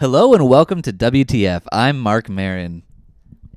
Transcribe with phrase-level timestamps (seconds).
[0.00, 1.62] Hello and welcome to WTF.
[1.72, 2.84] I'm Marc Maron.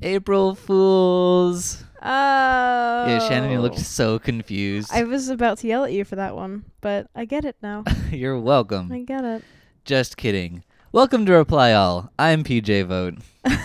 [0.01, 1.83] April Fools.
[2.01, 3.05] Oh.
[3.07, 4.89] Yeah, Shannon, you looked so confused.
[4.91, 7.83] I was about to yell at you for that one, but I get it now.
[8.11, 8.91] You're welcome.
[8.91, 9.43] I get it.
[9.85, 10.63] Just kidding.
[10.91, 12.11] Welcome to Reply All.
[12.17, 13.21] I'm PJ Vogt.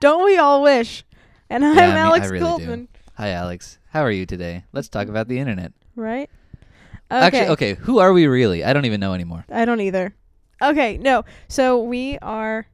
[0.00, 1.04] Don't we all wish?
[1.50, 2.44] And I'm Yeah, I mean, I Alex really do.
[2.46, 2.88] Goldman.
[3.18, 3.78] Hi, Alex.
[3.90, 4.64] How are you today?
[4.72, 5.72] Let's talk about the internet.
[5.94, 6.30] Right?
[7.10, 7.26] Okay.
[7.26, 8.64] Actually, okay, who are we really?
[8.64, 9.44] I don't even know anymore.
[9.50, 10.14] I don't either.
[10.62, 11.24] Okay, no.
[11.48, 12.66] So we are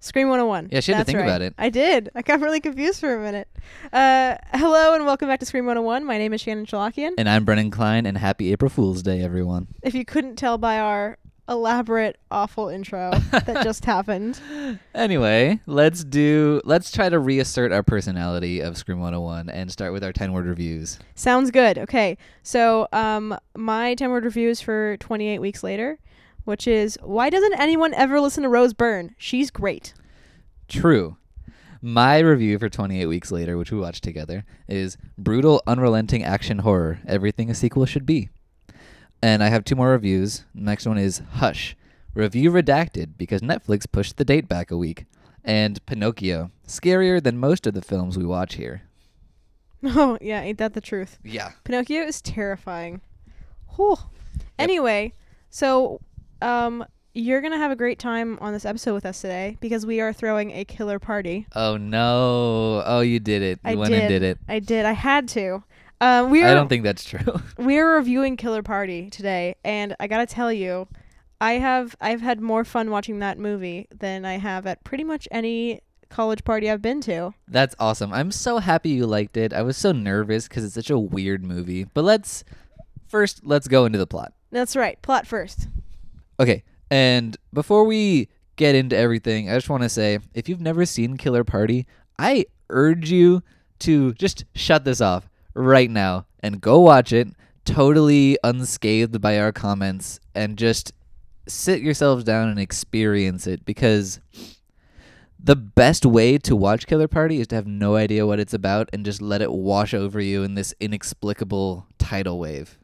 [0.00, 0.68] Scream 101.
[0.72, 1.24] Yeah, she had to That's think right.
[1.24, 1.54] about it.
[1.56, 2.10] I did.
[2.14, 3.48] I got really confused for a minute.
[3.92, 6.04] Uh, hello and welcome back to Scream 101.
[6.04, 7.12] My name is Shannon Chalakian.
[7.16, 9.68] And I'm Brennan Klein, and happy April Fool's Day, everyone.
[9.82, 11.18] If you couldn't tell by our
[11.48, 14.40] elaborate, awful intro that just happened.
[14.94, 20.02] Anyway, let's do let's try to reassert our personality of Scream 101 and start with
[20.02, 20.98] our 10 word reviews.
[21.14, 21.78] Sounds good.
[21.78, 22.18] Okay.
[22.42, 25.98] So, um, my 10 word review is for 28 weeks later,
[26.44, 29.14] which is why doesn't anyone ever listen to Rose Byrne?
[29.18, 29.94] She's great.
[30.68, 31.16] True.
[31.80, 37.00] My review for 28 weeks later, which we watched together, is brutal, unrelenting action horror.
[37.06, 38.30] Everything a sequel should be.
[39.20, 40.44] And I have two more reviews.
[40.54, 41.76] Next one is Hush.
[42.14, 45.04] Review redacted because Netflix pushed the date back a week.
[45.44, 46.50] And Pinocchio.
[46.66, 48.82] Scarier than most of the films we watch here.
[49.86, 51.18] Oh, yeah, ain't that the truth?
[51.22, 51.50] Yeah.
[51.64, 53.02] Pinocchio is terrifying.
[53.76, 53.98] Whew.
[54.58, 55.12] Anyway,
[55.50, 56.00] so
[56.44, 56.84] um
[57.16, 60.00] you're going to have a great time on this episode with us today because we
[60.00, 61.46] are throwing a killer party.
[61.54, 62.82] Oh no.
[62.84, 63.60] Oh, you did it.
[63.64, 64.00] You I went did.
[64.00, 64.38] and did it.
[64.48, 64.84] I did.
[64.84, 65.62] I had to.
[66.00, 67.20] Um we are I don't think that's true.
[67.58, 70.88] we're reviewing Killer Party today, and I gotta tell you,
[71.40, 75.28] I have I've had more fun watching that movie than I have at pretty much
[75.30, 77.32] any college party I've been to.
[77.46, 78.12] That's awesome.
[78.12, 79.52] I'm so happy you liked it.
[79.52, 81.84] I was so nervous because it's such a weird movie.
[81.84, 82.42] But let's
[83.06, 84.32] first let's go into the plot.
[84.50, 85.00] That's right.
[85.00, 85.68] Plot first.
[86.38, 90.84] Okay, and before we get into everything, I just want to say if you've never
[90.84, 91.86] seen Killer Party,
[92.18, 93.42] I urge you
[93.80, 97.28] to just shut this off right now and go watch it,
[97.64, 100.92] totally unscathed by our comments, and just
[101.46, 104.20] sit yourselves down and experience it because
[105.38, 108.88] the best way to watch Killer Party is to have no idea what it's about
[108.92, 112.78] and just let it wash over you in this inexplicable tidal wave.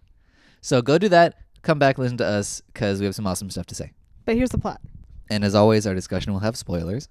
[0.60, 1.36] So go do that.
[1.62, 3.92] Come back, listen to us, because we have some awesome stuff to say.
[4.24, 4.80] But here's the plot.
[5.28, 7.08] And as always, our discussion will have spoilers.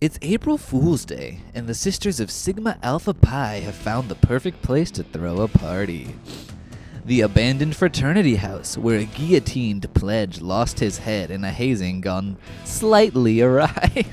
[0.00, 4.60] It's April Fool's Day, and the Sisters of Sigma Alpha Pi have found the perfect
[4.60, 6.14] place to throw a party.
[7.06, 12.36] The abandoned fraternity house, where a guillotined pledge lost his head in a hazing gone
[12.64, 14.04] slightly awry.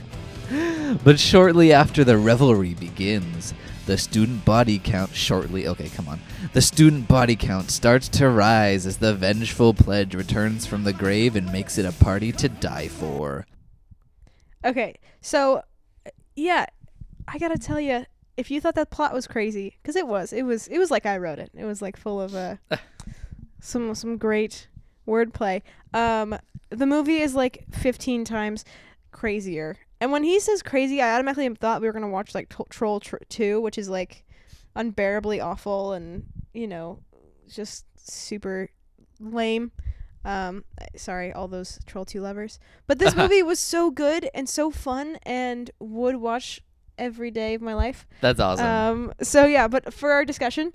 [1.04, 3.54] but shortly after the revelry begins,
[3.90, 5.68] the student body count shortly.
[5.68, 6.20] Okay, come on.
[6.54, 11.36] The student body count starts to rise as the vengeful pledge returns from the grave
[11.36, 13.48] and makes it a party to die for.
[14.64, 15.64] Okay, so
[16.36, 16.68] yeah,
[17.28, 18.06] I gotta tell you,
[18.38, 21.08] if you thought that plot was crazy, because it was, it was, it was like
[21.08, 21.50] I wrote it.
[21.56, 22.58] It was like full of uh,
[23.60, 24.68] some some great
[25.08, 25.64] wordplay.
[25.96, 26.38] Um,
[26.70, 28.66] the movie is like 15 times
[29.12, 29.78] crazier.
[30.02, 33.00] And when he says crazy, I automatically thought we were gonna watch like to- Troll
[33.00, 34.26] tr- 2, which is like
[34.76, 37.00] unbearably awful and you know
[37.50, 38.70] just super
[39.20, 39.72] lame.
[40.26, 40.64] Um,
[40.96, 42.60] sorry, all those Troll 2 lovers.
[42.88, 46.62] But this movie was so good and so fun and would watch
[46.98, 48.08] every day of my life.
[48.22, 48.66] That's awesome.
[48.66, 50.74] Um, so yeah, but for our discussion,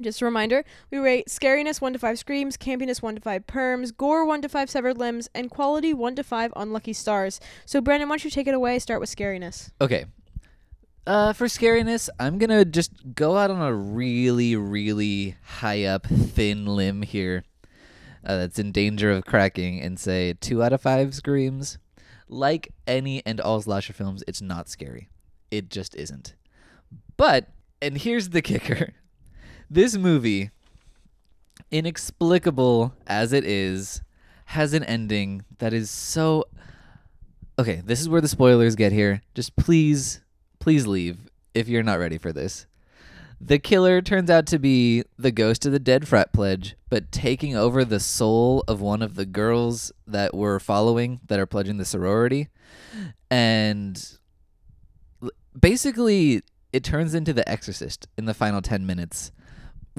[0.00, 3.96] just a reminder, we rate scariness 1 to 5 screams, campiness 1 to 5 perms,
[3.96, 7.40] gore 1 to 5 severed limbs, and quality 1 to 5 unlucky stars.
[7.66, 8.78] So Brennan, why don't you take it away?
[8.78, 9.70] Start with scariness.
[9.80, 10.06] Okay.
[11.06, 16.66] Uh, for scariness, I'm gonna just go out on a really, really high up, thin
[16.66, 17.44] limb here.
[18.24, 21.78] Uh, that's in danger of cracking, and say two out of five screams.
[22.28, 25.08] Like any and all slasher films, it's not scary.
[25.50, 26.34] It just isn't.
[27.16, 27.48] But,
[27.80, 28.92] and here's the kicker:
[29.70, 30.50] this movie,
[31.70, 34.02] inexplicable as it is,
[34.46, 36.44] has an ending that is so.
[37.58, 39.22] Okay, this is where the spoilers get here.
[39.34, 40.20] Just please
[40.58, 42.66] please leave if you're not ready for this.
[43.40, 47.56] The killer turns out to be the ghost of the dead frat pledge, but taking
[47.56, 51.86] over the soul of one of the girls that we're following that are pledging the
[51.86, 52.48] sorority.
[53.30, 54.18] And
[55.58, 59.32] basically, it turns into The Exorcist in the final 10 minutes,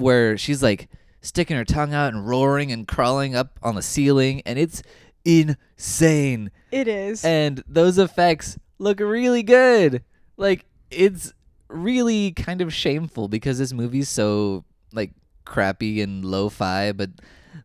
[0.02, 0.88] where she's like
[1.20, 4.82] sticking her tongue out and roaring and crawling up on the ceiling, and it's
[5.24, 7.24] insane It is.
[7.24, 10.02] and those effects look really good.
[10.36, 11.32] Like it's
[11.68, 15.12] really kind of shameful because this movie's so like
[15.44, 17.10] crappy and lo-fi, but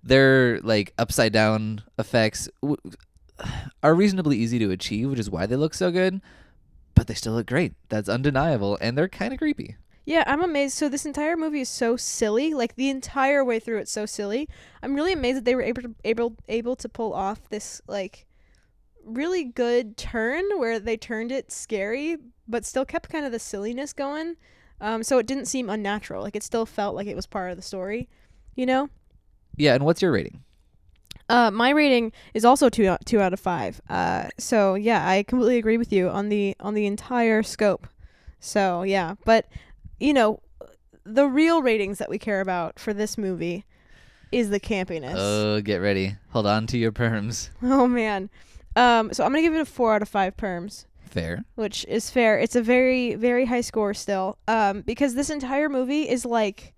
[0.03, 2.77] their like upside down effects w-
[3.83, 6.21] are reasonably easy to achieve, which is why they look so good.
[6.95, 7.73] But they still look great.
[7.89, 9.75] That's undeniable, and they're kind of creepy.
[10.07, 10.77] Yeah, I'm amazed.
[10.77, 12.53] So this entire movie is so silly.
[12.53, 14.47] Like the entire way through, it's so silly.
[14.81, 18.25] I'm really amazed that they were able to, able able to pull off this like
[19.03, 22.15] really good turn where they turned it scary,
[22.47, 24.37] but still kept kind of the silliness going.
[24.79, 26.23] Um, so it didn't seem unnatural.
[26.23, 28.07] Like it still felt like it was part of the story.
[28.55, 28.89] You know.
[29.57, 30.39] Yeah, and what's your rating?
[31.27, 33.81] Uh, my rating is also two out, two out of five.
[33.89, 37.87] Uh, so yeah, I completely agree with you on the on the entire scope.
[38.39, 39.47] So yeah, but
[39.99, 40.41] you know,
[41.03, 43.65] the real ratings that we care about for this movie
[44.31, 45.15] is the campiness.
[45.15, 46.17] Oh, get ready.
[46.29, 47.49] Hold on to your perms.
[47.63, 48.29] oh man.
[48.75, 51.43] Um, so I'm gonna give it a four out of five perms, Fair.
[51.55, 52.37] which is fair.
[52.37, 54.37] It's a very very high score still.
[54.47, 56.73] Um, because this entire movie is like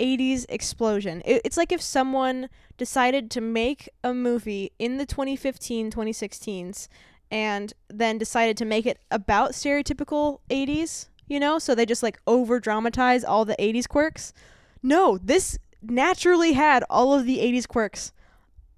[0.00, 1.22] 80s explosion.
[1.24, 6.88] It, it's like if someone decided to make a movie in the 2015 2016s
[7.30, 11.58] and then decided to make it about stereotypical 80s, you know?
[11.58, 14.34] So they just like over dramatize all the 80s quirks.
[14.82, 18.12] No, this naturally had all of the 80s quirks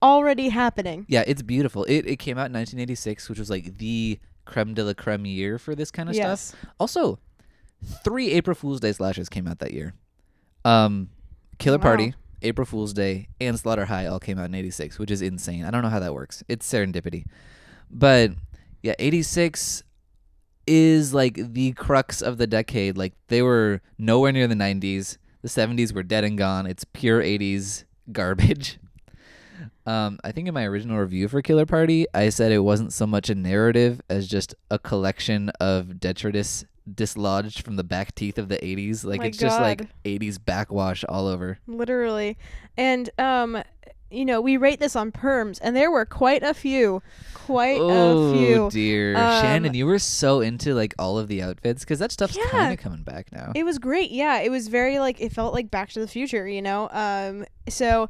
[0.01, 1.07] already happening.
[1.09, 1.85] Yeah, it's beautiful.
[1.85, 5.59] It it came out in 1986, which was like the creme de la creme year
[5.59, 6.27] for this kind of stuff.
[6.29, 6.55] yes.
[6.81, 7.19] Also,
[8.05, 9.95] three April Fool's Day slashes came out that year.
[10.65, 11.09] Um,
[11.59, 11.83] Killer Wow.
[11.85, 15.65] Party, April Fool's Day, and Slaughter High all came out in '86, which is insane.
[15.65, 16.43] I don't know how that works.
[16.49, 17.25] It's serendipity,
[17.91, 18.33] but
[18.83, 19.85] yeah, '86
[20.67, 22.97] is like the crux of the decade.
[22.97, 25.19] Like they were nowhere near the '90s.
[25.43, 26.67] The '70s were dead and gone.
[26.67, 28.79] It's pure '80s garbage.
[29.85, 33.05] Um, I think in my original review for Killer Party, I said it wasn't so
[33.05, 38.49] much a narrative as just a collection of detritus dislodged from the back teeth of
[38.49, 39.05] the 80s.
[39.05, 41.59] Like My it's just like 80s backwash all over.
[41.67, 42.39] Literally.
[42.77, 43.63] And um
[44.13, 47.03] you know, we rate this on perms and there were quite a few.
[47.35, 48.55] Quite oh a few.
[48.65, 52.13] Oh dear, Um, Shannon, you were so into like all of the outfits because that
[52.13, 52.47] stuff's Yeah.
[52.51, 53.51] kind of coming back now.
[53.55, 54.11] It was great.
[54.13, 56.89] Yeah, it was very like it felt like Back to the Future, you know.
[56.93, 58.09] Um, so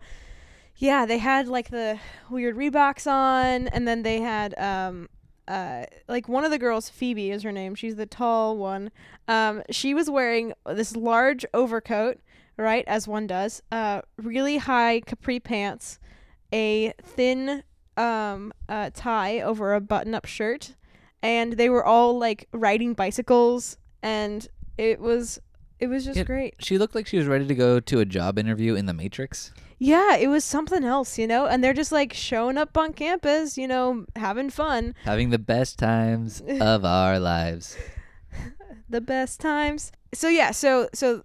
[0.76, 5.08] yeah, they had like the weird Reeboks on, and then they had um,
[5.48, 7.74] uh, like one of the girls, Phoebe is her name.
[7.74, 8.90] She's the tall one.
[9.28, 12.18] Um, she was wearing this large overcoat,
[12.56, 13.62] right, as one does.
[13.72, 15.98] Uh, really high capri pants,
[16.52, 17.62] a thin
[17.98, 20.74] um uh tie over a button-up shirt,
[21.22, 25.38] and they were all like riding bicycles, and it was
[25.78, 26.24] it was just Yeah.
[26.24, 26.54] great.
[26.58, 29.52] she looked like she was ready to go to a job interview in the Matrix.
[29.78, 31.46] Yeah, it was something else, you know?
[31.46, 34.94] And they're just like showing up on campus, you know, having fun.
[35.04, 37.76] Having the best times of our lives.
[38.88, 39.90] The best times.
[40.14, 41.24] So yeah, so so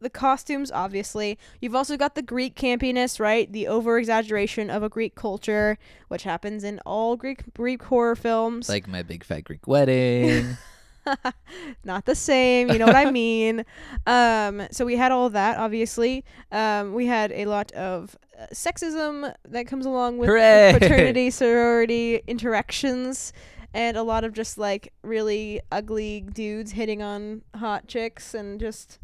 [0.00, 1.38] the costumes obviously.
[1.60, 3.50] You've also got the Greek campiness, right?
[3.50, 8.68] The over exaggeration of a Greek culture, which happens in all Greek Greek horror films.
[8.68, 10.56] Like my big fat Greek wedding.
[11.84, 13.64] not the same you know what i mean
[14.08, 19.32] um so we had all that obviously um we had a lot of uh, sexism
[19.44, 20.74] that comes along with Hooray!
[20.78, 23.32] fraternity sorority interactions
[23.72, 28.98] and a lot of just like really ugly dudes hitting on hot chicks and just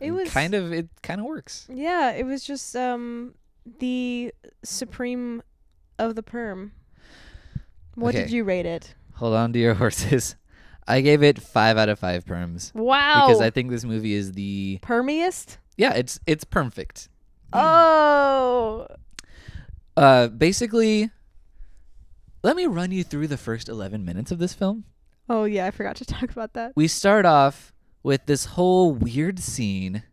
[0.00, 1.66] it was kind of it kind of works.
[1.72, 3.34] yeah it was just um
[3.78, 5.42] the supreme
[5.98, 6.72] of the perm
[7.94, 8.24] what Okay.
[8.24, 10.36] did you rate it Hold on to your horses.
[10.86, 14.32] I gave it five out of five perms wow because I think this movie is
[14.32, 17.08] the permiest yeah it's it's perfect.
[17.52, 18.86] Oh,
[19.96, 21.10] Uh, basically,
[22.42, 24.84] let me run you through the first eleven minutes of this film.
[25.28, 26.72] oh yeah, I forgot to talk about that.
[26.76, 27.72] We start off
[28.06, 30.04] with this whole weird scene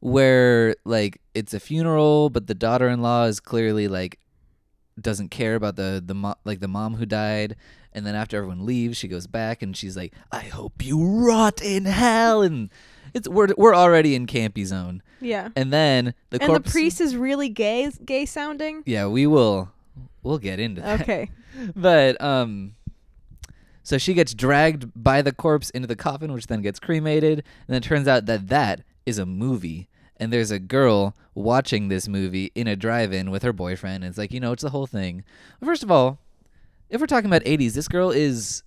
[0.00, 4.18] where like it's a funeral, but the daughter-in-law is clearly like
[5.00, 7.56] doesn't care about the the mo- like the mom who died.
[7.94, 11.62] And then after everyone leaves she goes back and she's like i hope you rot
[11.62, 12.42] in hell.
[12.42, 12.68] And
[13.14, 15.02] it's we're we're already in campy zone.
[15.22, 18.82] Yeah, and then the and corpse the priest is really gay, gay sounding.
[18.84, 19.72] yeah we will
[20.22, 21.00] we'll get into that.
[21.00, 21.30] Okay,
[21.74, 22.74] but um
[23.82, 27.38] so she gets dragged by the corpse into the coffin which then gets cremated.
[27.38, 29.88] And then it turns out that that is a movie.
[30.16, 34.04] And there's a girl watching this movie in a drive-in with her boyfriend.
[34.04, 35.24] And it's like you know it's the whole thing.
[35.62, 36.18] First of all
[36.90, 38.62] if we're talking about 80s this girl is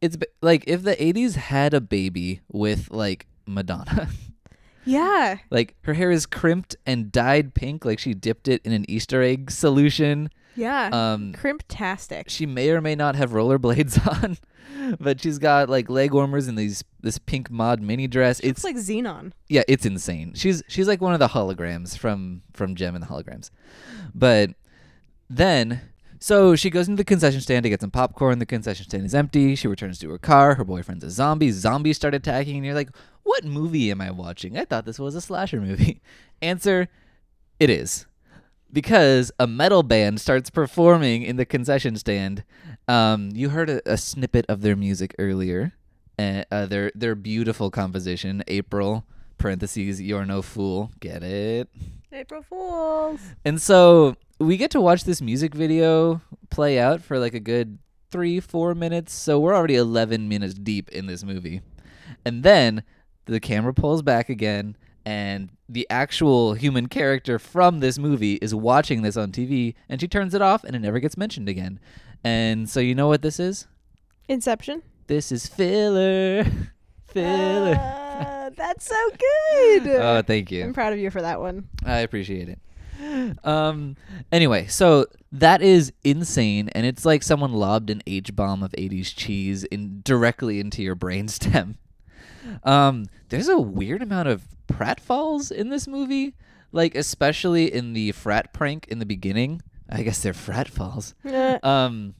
[0.00, 4.08] it's like if the 80s had a baby with like madonna
[4.86, 8.88] yeah, like her hair is crimped and dyed pink like she dipped it in an
[8.88, 10.90] easter egg solution Yeah.
[10.92, 12.24] Um, Crimptastic.
[12.28, 14.38] she may or may not have rollerblades on,
[15.00, 18.40] but she's got like leg warmers and these this pink mod mini dress.
[18.40, 19.32] It's It's like Zenon.
[19.48, 20.34] yeah, it's insane.
[20.34, 23.50] She's she's like one of the holograms from from Jem and the holograms.
[24.14, 24.50] But
[25.28, 25.80] then
[26.20, 28.38] so she goes into the concession stand to get some popcorn.
[28.38, 29.54] The concession stand is empty.
[29.56, 30.54] She returns to her car.
[30.54, 31.50] Her boyfriend's a zombie.
[31.50, 32.88] Zombies start attacking, and you're like,
[33.24, 34.56] "What movie am I watching?
[34.56, 36.00] I thought this was a slasher movie."
[36.42, 36.88] Answer:
[37.60, 38.06] It is
[38.74, 42.44] because a metal band starts performing in the concession stand.
[42.86, 45.72] Um, you heard a, a snippet of their music earlier.
[46.18, 49.04] Uh, uh, their their beautiful composition, April
[49.38, 50.90] parentheses You're no fool.
[51.00, 51.68] Get it?
[52.12, 53.20] April Fools.
[53.44, 57.78] And so we get to watch this music video play out for like a good
[58.10, 59.12] three, four minutes.
[59.12, 61.60] So we're already 11 minutes deep in this movie.
[62.24, 62.84] And then
[63.24, 69.02] the camera pulls back again, and the actual human character from this movie is watching
[69.02, 71.78] this on TV, and she turns it off, and it never gets mentioned again.
[72.22, 73.66] And so you know what this is?
[74.28, 74.82] Inception.
[75.06, 76.44] This is filler.
[77.06, 77.76] Filler.
[77.76, 79.86] Uh, that's so good.
[79.88, 80.64] oh, thank you.
[80.64, 81.68] I'm proud of you for that one.
[81.84, 82.58] I appreciate it.
[83.44, 83.96] Um.
[84.32, 89.14] Anyway, so that is insane, and it's like someone lobbed an H bomb of '80s
[89.14, 91.76] cheese in directly into your brainstem.
[92.62, 93.06] Um.
[93.28, 96.34] There's a weird amount of pratfalls in this movie,
[96.72, 99.62] like especially in the frat prank in the beginning.
[99.88, 101.14] I guess they're fratfalls.
[101.24, 102.14] Uh, Um,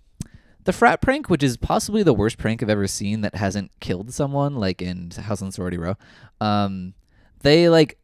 [0.65, 4.13] the frat prank, which is possibly the worst prank I've ever seen that hasn't killed
[4.13, 5.95] someone, like in House on Sorority Row.
[6.41, 6.95] Um,
[7.43, 7.99] they like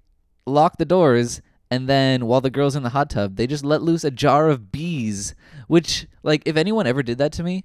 [0.46, 3.82] lock the doors, and then while the girl's in the hot tub, they just let
[3.82, 5.34] loose a jar of bees.
[5.68, 7.64] Which, like, if anyone ever did that to me,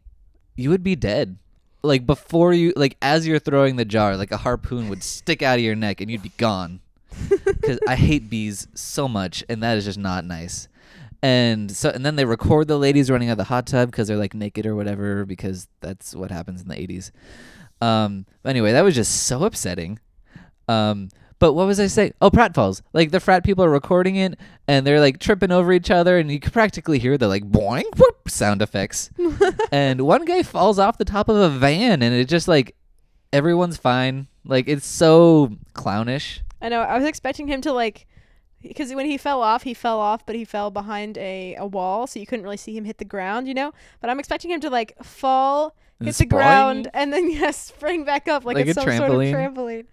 [0.56, 1.38] you would be dead.
[1.84, 5.60] Like before you, like as you're throwing the jar, like a harpoon would stick out
[5.60, 6.82] of your neck, and you'd be gone.
[7.46, 10.68] Because I hate bees so much, and that is just not nice.
[11.24, 14.08] And so and then they record the ladies running out of the hot tub because
[14.08, 17.10] they're like naked or whatever because that's what happens in the 80s
[17.82, 19.98] um anyway that was just so upsetting.
[20.68, 22.14] Um but what was i saying?
[22.22, 24.38] Oh pratfalls like the frat people are recording it
[24.68, 27.84] and they're like tripping over each other and you can practically hear the like boing
[27.98, 29.10] whoop sound effects.
[29.72, 32.76] And one guy falls off the top of a van and it just like
[33.34, 34.28] everyone's fine.
[34.46, 36.42] Like it's so clownish.
[36.62, 36.82] I know.
[36.82, 38.08] I was expecting him to like,
[38.62, 42.08] because when he fell off, he fell off, but he fell behind a, a wall,
[42.08, 43.74] so you couldn't really see him hit the ground, you know.
[44.00, 48.04] But I'm expecting him to like fall, And hit the ground, and then yes, spring
[48.04, 49.34] back up like, Like it's a some sort of trampoline?
[49.34, 49.86] trampoline.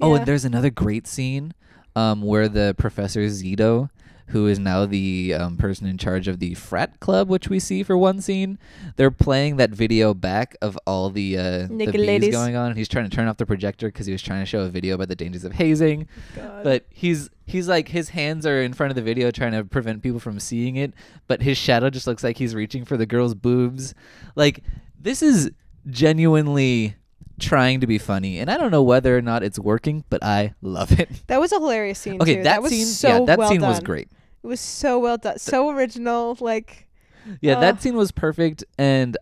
[0.00, 0.18] Oh, Yeah.
[0.18, 1.52] and there's another great scene
[1.94, 3.90] um, where the Professor Zito,
[4.28, 7.82] who is now the um, person in charge of the frat club, which we see
[7.82, 8.58] for one scene,
[8.96, 12.88] they're playing that video back of all the, uh, the bees going on, and he's
[12.88, 15.08] trying to turn off the projector because he was trying to show a video about
[15.08, 16.08] the dangers of hazing.
[16.34, 16.64] God.
[16.64, 20.02] But he's he's like his hands are in front of the video trying to prevent
[20.02, 20.94] people from seeing it,
[21.26, 23.94] but his shadow just looks like he's reaching for the girl's boobs.
[24.34, 24.62] Like
[25.02, 25.50] this is
[25.88, 26.96] genuinely
[27.38, 30.54] trying to be funny, and I don't know whether or not it's working, but I
[30.62, 31.08] love it.
[31.26, 32.20] that was a hilarious scene.
[32.20, 32.42] Okay, too.
[32.44, 34.08] that, was scene, so yeah, that well scene was great.
[34.42, 36.36] It was so well done, so original.
[36.40, 36.88] Like,
[37.40, 37.60] Yeah, Ugh.
[37.60, 39.16] that scene was perfect, and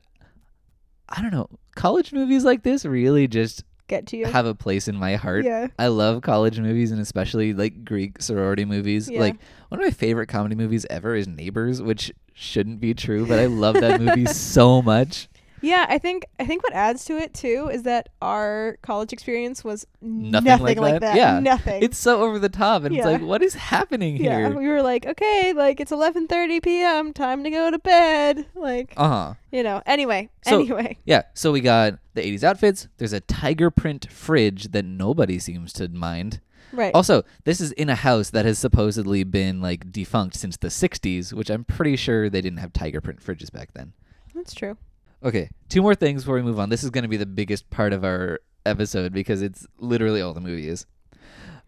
[1.09, 4.27] I don't know, college movies like this really just get to you.
[4.27, 5.45] have a place in my heart.
[5.45, 5.67] yeah.
[5.79, 9.11] I love college movies and especially like Greek sorority movies.
[9.11, 9.21] Yeah.
[9.21, 9.37] Like
[9.69, 13.47] one of my favorite comedy movies ever is Neighbors, which shouldn't be true, but I
[13.47, 15.29] love that movie so much.
[15.63, 19.63] Yeah, I think I think what adds to it too is that our college experience
[19.63, 21.17] was Nothing nothing, like like, that?
[21.17, 21.39] Yeah.
[21.41, 21.83] Nothing.
[21.83, 24.41] It's so over the top and it's like what is happening here?
[24.41, 27.13] yeah, we were like, okay, like it's 11:30 p.m.
[27.13, 28.47] Time to go to bed.
[28.55, 29.35] Like, Uh-huh.
[29.53, 29.83] you know.
[29.87, 30.97] Anyway, So- anyway.
[31.05, 32.89] Yeah, so we got the 80s outfits.
[32.99, 36.41] There's a tiger print fridge that nobody seems to mind.
[36.73, 36.95] Right.
[36.95, 41.33] Also, this is in a house that has supposedly been like defunct since the 60s,
[41.33, 43.93] which I'm pretty sure they didn't have tiger print fridges back then.
[44.35, 44.77] That's true.
[45.23, 46.71] Okay, two more things before we move on.
[46.71, 50.33] This is going to be the biggest part of our episode because it's literally all
[50.33, 50.87] the movie is.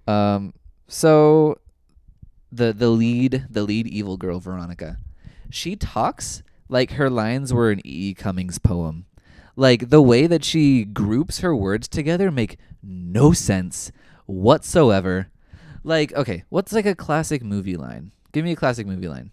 [0.06, 0.54] Um,
[0.88, 1.58] so
[2.50, 4.96] the the lead the lead evil girl Veronica,
[5.50, 8.14] she talks like her lines were an E.
[8.14, 9.04] Cummings poem.
[9.54, 13.92] Like the way that she groups her words together make no sense
[14.24, 15.28] whatsoever.
[15.84, 18.12] Like, okay, what's like a classic movie line?
[18.32, 19.30] Give me a classic movie line.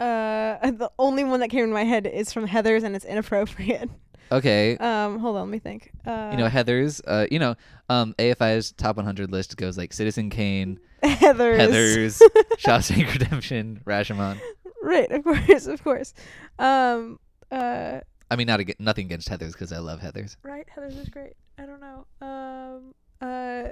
[0.00, 3.90] Uh, the only one that came in my head is from Heather's, and it's inappropriate.
[4.32, 5.92] Okay, Um, hold on, let me think.
[6.04, 7.00] Uh, you know Heather's.
[7.06, 7.54] Uh, you know,
[7.88, 11.58] um, AFI's top 100 list goes like Citizen Kane, Heather's.
[11.58, 12.18] Heather's,
[12.58, 14.40] Shawshank Redemption, Rashomon.
[14.82, 16.12] Right, of course, of course.
[16.58, 17.18] Um,
[17.50, 18.00] uh,
[18.30, 20.36] I mean, not ag- nothing against Heather's because I love Heather's.
[20.42, 21.34] right, Heather's is great.
[21.58, 22.06] I don't know.
[22.20, 23.68] Um, uh,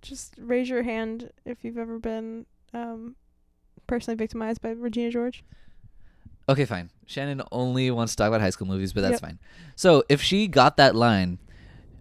[0.00, 3.16] just raise your hand if you've ever been um
[3.86, 5.44] personally victimized by Regina George.
[6.48, 6.90] Okay, fine.
[7.06, 9.20] Shannon only wants to talk about high school movies, but that's Yep.
[9.20, 9.38] fine.
[9.76, 11.38] So if she got that line,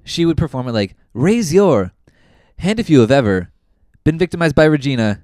[0.03, 1.91] she would perform it like, "Raise your
[2.59, 3.51] hand if you have ever
[4.03, 5.23] been victimized by Regina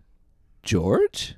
[0.61, 1.35] George."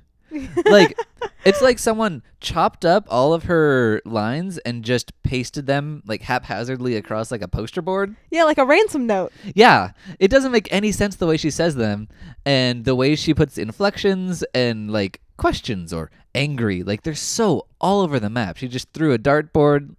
[0.66, 0.98] like
[1.44, 6.96] it's like someone chopped up all of her lines and just pasted them like haphazardly
[6.96, 8.16] across like a poster board.
[8.30, 9.32] Yeah, like a ransom note.
[9.54, 12.08] Yeah, it doesn't make any sense the way she says them
[12.44, 16.82] and the way she puts inflections and like questions or angry.
[16.82, 18.56] Like they're so all over the map.
[18.56, 19.94] She just threw a dartboard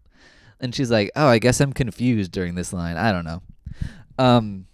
[0.60, 2.98] and she's like, "Oh, I guess I'm confused during this line.
[2.98, 3.42] I don't know."
[4.18, 4.68] Um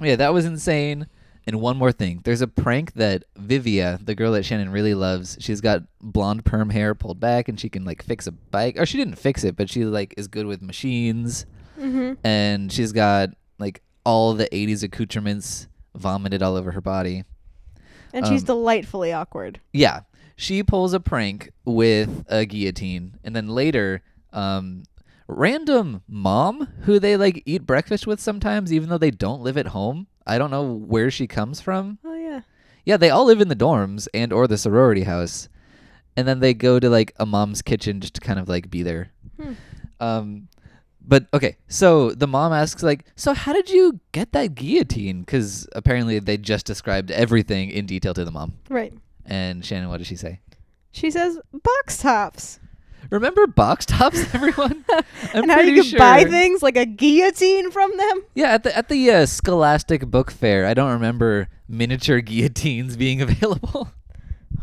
[0.00, 1.06] yeah, that was insane.
[1.48, 2.20] And one more thing.
[2.24, 6.68] There's a prank that Vivia, the girl that Shannon really loves, she's got blonde perm
[6.68, 8.78] hair pulled back and she can like fix a bike.
[8.78, 11.46] Or she didn't fix it, but she like is good with machines
[11.80, 12.14] Mm-hmm.
[12.26, 17.24] and she's got like all the 80s accoutrements vomited all over her body.
[18.12, 19.60] And she's Um, delightfully awkward.
[19.72, 20.00] Yeah,
[20.36, 24.02] she pulls a prank with a guillotine, and then later,
[24.32, 24.82] um,
[25.28, 29.68] random mom who they like eat breakfast with sometimes, even though they don't live at
[29.68, 30.06] home.
[30.28, 31.98] I don't know where she comes from.
[32.04, 32.42] Oh yeah.
[32.84, 35.48] Yeah, they all live in the dorms and or the sorority house,
[36.16, 38.82] and then they go to like a mom's kitchen just to kind of like be
[38.82, 39.10] there.
[39.40, 39.52] Hmm.
[40.00, 40.48] Um,
[41.00, 45.66] but okay, so the mom asks like, "So how did you get that guillotine?" Because
[45.72, 48.54] apparently they just described everything in detail to the mom.
[48.68, 48.92] Right.
[49.24, 50.40] And Shannon, what did she say?
[50.92, 52.60] She says box tops.
[53.10, 54.84] Remember box tops, everyone?
[55.34, 58.22] I'm and how you pretty can buy things like a guillotine from them.
[58.34, 63.20] Yeah, at the at the uh, Scholastic Book Fair, I don't remember miniature guillotines being
[63.22, 63.90] available.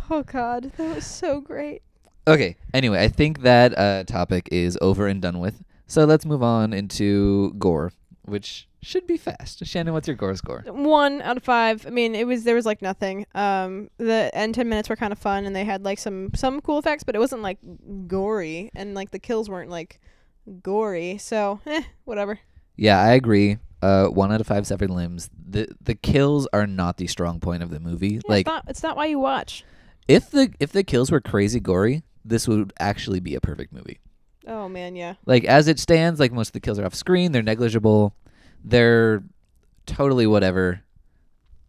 [0.09, 1.81] Oh god, that was so great.
[2.27, 2.55] Okay.
[2.73, 5.63] Anyway, I think that uh, topic is over and done with.
[5.87, 7.91] So let's move on into gore,
[8.25, 9.65] which should be fast.
[9.65, 10.63] Shannon, what's your gore score?
[10.67, 11.85] One out of five.
[11.87, 13.25] I mean, it was there was like nothing.
[13.33, 16.61] Um, the end ten minutes were kind of fun, and they had like some some
[16.61, 17.57] cool effects, but it wasn't like
[18.07, 19.99] gory, and like the kills weren't like
[20.61, 21.17] gory.
[21.17, 22.39] So, eh, whatever.
[22.75, 23.57] Yeah, I agree.
[23.81, 25.29] Uh, one out of five severed limbs.
[25.47, 28.15] The the kills are not the strong point of the movie.
[28.15, 29.63] Yeah, like it's not it's not why you watch.
[30.07, 33.99] if the if the kills were crazy gory, this would actually be a perfect movie.
[34.47, 35.15] Oh man, yeah.
[35.25, 37.31] Like as it stands, like most of the kills are off screen.
[37.31, 38.15] They're negligible.
[38.63, 39.23] They're
[39.85, 40.81] totally whatever.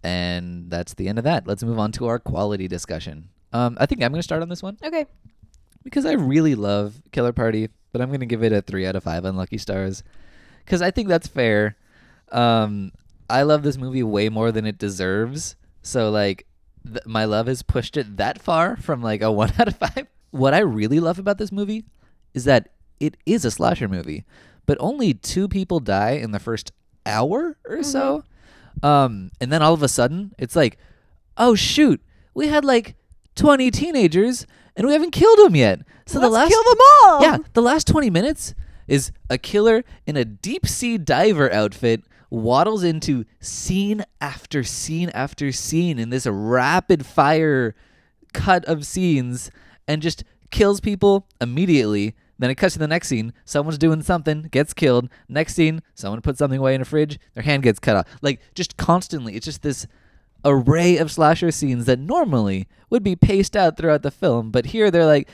[0.03, 1.47] And that's the end of that.
[1.47, 3.29] Let's move on to our quality discussion.
[3.53, 5.07] Um, I think I'm going to start on this one Okay.
[5.83, 8.95] because I really love Killer Party, but I'm going to give it a three out
[8.97, 10.03] of five unlucky stars
[10.65, 11.77] because I think that's fair.
[12.31, 12.93] Um,
[13.31, 15.57] I love this movie way more than it deserves.
[15.83, 16.47] So like,
[16.85, 20.07] th- my love has pushed it that far from like a one out of five.
[20.31, 21.85] What I really love about this movie
[22.37, 22.69] is that
[23.01, 24.25] it is a slasher movie,
[24.67, 26.71] but only two people die in the first
[27.05, 28.23] hour or so.
[28.83, 30.79] Um, and then all of a sudden, it's like,
[31.37, 32.01] oh shoot,
[32.35, 32.95] we had like
[33.37, 34.47] 20 teenagers
[34.77, 35.81] and we haven't killed them yet.
[36.07, 37.23] So the last kill them all.
[37.23, 38.55] yeah, the last 20 minutes
[38.87, 45.53] is a killer in a deep sea diver outfit waddles into scene after scene after
[45.53, 47.75] scene in this rapid fire
[48.33, 49.51] cut of scenes
[49.89, 52.15] and just kills people immediately.
[52.39, 53.33] Then it cuts to the next scene.
[53.45, 55.09] Someone's doing something, gets killed.
[55.29, 58.07] Next scene, someone puts something away in a fridge, their hand gets cut off.
[58.21, 59.35] Like just constantly.
[59.37, 59.87] It's just this
[60.45, 64.91] array of slasher scenes that normally would be paced out throughout the film, but here
[64.91, 65.29] they're like,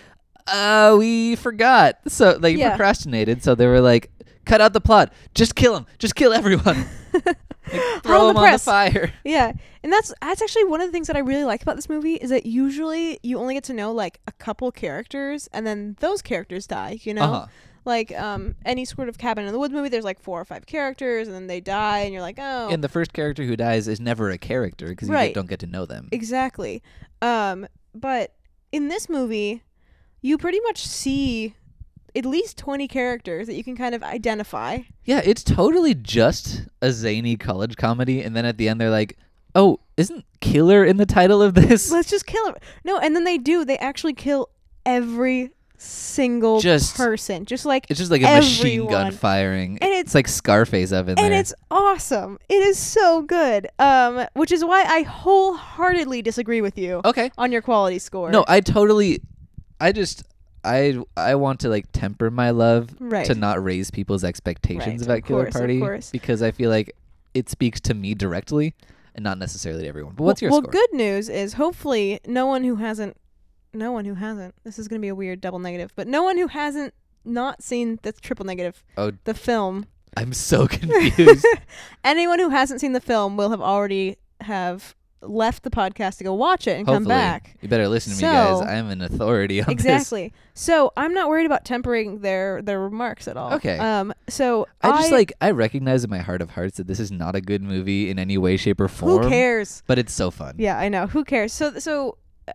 [0.47, 1.99] uh, we forgot.
[2.09, 2.71] So they Yeah.
[2.71, 3.43] procrastinated.
[3.43, 4.11] So they were like,
[4.45, 5.13] cut out the plot.
[5.35, 5.87] Just kill him.
[5.99, 6.87] Just kill everyone.
[7.73, 9.13] Like, throw him the on the fire.
[9.25, 9.53] Yeah,
[9.85, 12.15] and that's that's actually one of the things that I really like about this movie
[12.17, 16.23] is that usually you only get to know like a couple characters, and then those
[16.23, 16.99] characters die.
[17.03, 17.47] You know, Uh-huh.
[17.85, 20.67] like um any sort of Cabin in the Woods movie, there's like four or five
[20.67, 23.87] characters, and then they die, and you're like, oh, And the first character who dies
[23.87, 25.29] is never a character because you Right.
[25.29, 26.09] get- don't get to know them.
[26.11, 26.83] exactly.
[27.23, 28.35] Um, but
[28.73, 29.63] in this movie,
[30.21, 31.55] you pretty much see
[32.15, 34.79] at least twenty characters that you can kind of identify.
[35.05, 39.17] Yeah, it's totally just a zany college comedy, and then at the end they're like,
[39.55, 42.55] "Oh, isn't killer in the title of this?" Let's just kill him.
[42.85, 43.65] No, and then they do.
[43.65, 44.49] They actually kill
[44.85, 45.51] every
[45.83, 49.79] single Just- person, just like It's just like a machine gun firing.
[49.81, 51.41] And it's like Scarface up in and there.
[51.41, 52.39] it's awesome.
[52.49, 53.67] It is so good.
[53.81, 57.31] Um, which is why I wholeheartedly disagree with you okay.
[57.37, 58.31] on your quality score.
[58.31, 59.23] No, I totally.
[59.81, 60.23] I just.
[60.65, 63.27] I I want to like temper my love right.
[63.27, 66.11] to not raise people's expectations Right, about of Killer course, of Party course.
[66.11, 66.95] because I feel like
[67.35, 68.75] it speaks to me directly
[69.15, 70.15] and not necessarily to everyone.
[70.15, 70.71] But what's your well, score?
[70.73, 73.17] good news is hopefully no one who hasn't,
[73.75, 74.55] no one who hasn't.
[74.65, 76.95] This is gonna be a weird double negative, but no one who hasn't
[77.25, 78.83] not seen that's triple negative.
[78.97, 79.13] Oh.
[79.25, 79.87] the film.
[80.17, 81.47] I'm so confused.
[82.05, 86.35] Anyone who hasn't seen the film will have already have left the podcast to go
[86.35, 87.57] watch it and come back.
[87.61, 88.61] You better listen to me, guys.
[88.61, 89.73] I am an authority on this.
[89.75, 90.33] Exactly.
[90.55, 93.55] So I'm not worried about tempering their their remarks at all.
[93.55, 93.79] Okay.
[93.79, 94.13] Um.
[94.29, 97.35] So I just like I recognize in my heart of hearts that this is not
[97.37, 99.23] a good movie in any way, shape, or form.
[99.23, 99.83] who cares?
[99.87, 100.57] But it's so fun.
[100.59, 101.07] Yeah, I know.
[101.07, 101.53] Who cares?
[101.53, 102.19] So so.
[102.49, 102.53] uh,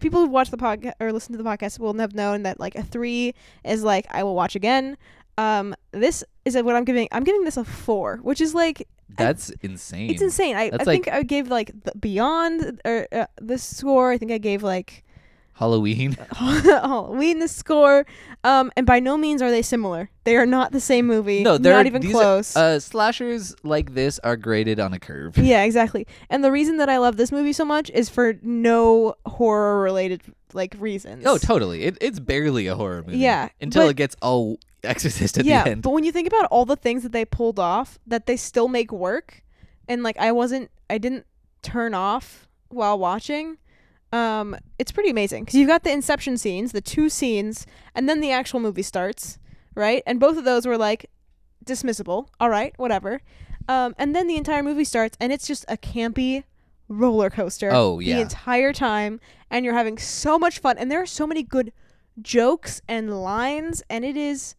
[0.00, 2.76] People who watch the podcast or listen to the podcast will have known that like
[2.76, 4.96] a three is like I will watch again.
[5.36, 7.08] Um, this is what I'm giving.
[7.10, 10.10] I'm giving this a four, which is like That's insane.
[10.10, 10.56] It's insane.
[10.56, 14.12] I, I That's think like- I gave like the Beyond or uh, this score.
[14.12, 15.04] I think I gave like
[15.54, 16.12] Halloween.
[16.32, 18.06] Halloween the score.
[18.44, 20.10] Um, and by no means are they similar.
[20.24, 21.42] They are not the same movie.
[21.42, 22.56] No, they're not even these are- close.
[22.56, 25.36] uh, slashers like this are graded on a curve.
[25.38, 26.06] yeah, exactly.
[26.30, 30.22] And the reason that I love this movie so much is for no horror related
[30.52, 31.24] like reasons.
[31.26, 31.82] Oh, totally.
[31.84, 33.18] It, it's barely a horror movie.
[33.18, 35.82] Yeah, Until but- it gets all Exorcist at yeah, the end.
[35.82, 38.68] but when you think about all the things that they pulled off, that they still
[38.68, 39.42] make work,
[39.88, 41.26] and like I wasn't, I didn't
[41.62, 43.58] turn off while watching.
[44.12, 48.20] Um, it's pretty amazing because you've got the Inception scenes, the two scenes, and then
[48.20, 49.38] the actual movie starts,
[49.74, 50.02] right?
[50.06, 51.10] And both of those were like
[51.64, 52.28] dismissible.
[52.40, 53.20] All right, whatever.
[53.68, 56.44] Um, and then the entire movie starts, and it's just a campy
[56.88, 57.70] roller coaster.
[57.72, 58.16] Oh, yeah.
[58.16, 61.72] the entire time, and you're having so much fun, and there are so many good
[62.20, 64.54] jokes and lines, and it is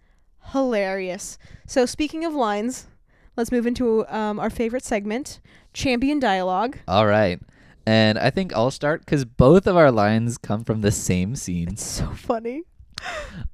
[0.51, 1.37] hilarious.
[1.67, 2.87] So speaking of lines,
[3.35, 5.39] let's move into um, our favorite segment,
[5.73, 6.77] champion dialogue.
[6.87, 7.39] All right.
[7.85, 11.69] And I think I'll start because both of our lines come from the same scene.
[11.69, 12.63] It's so funny.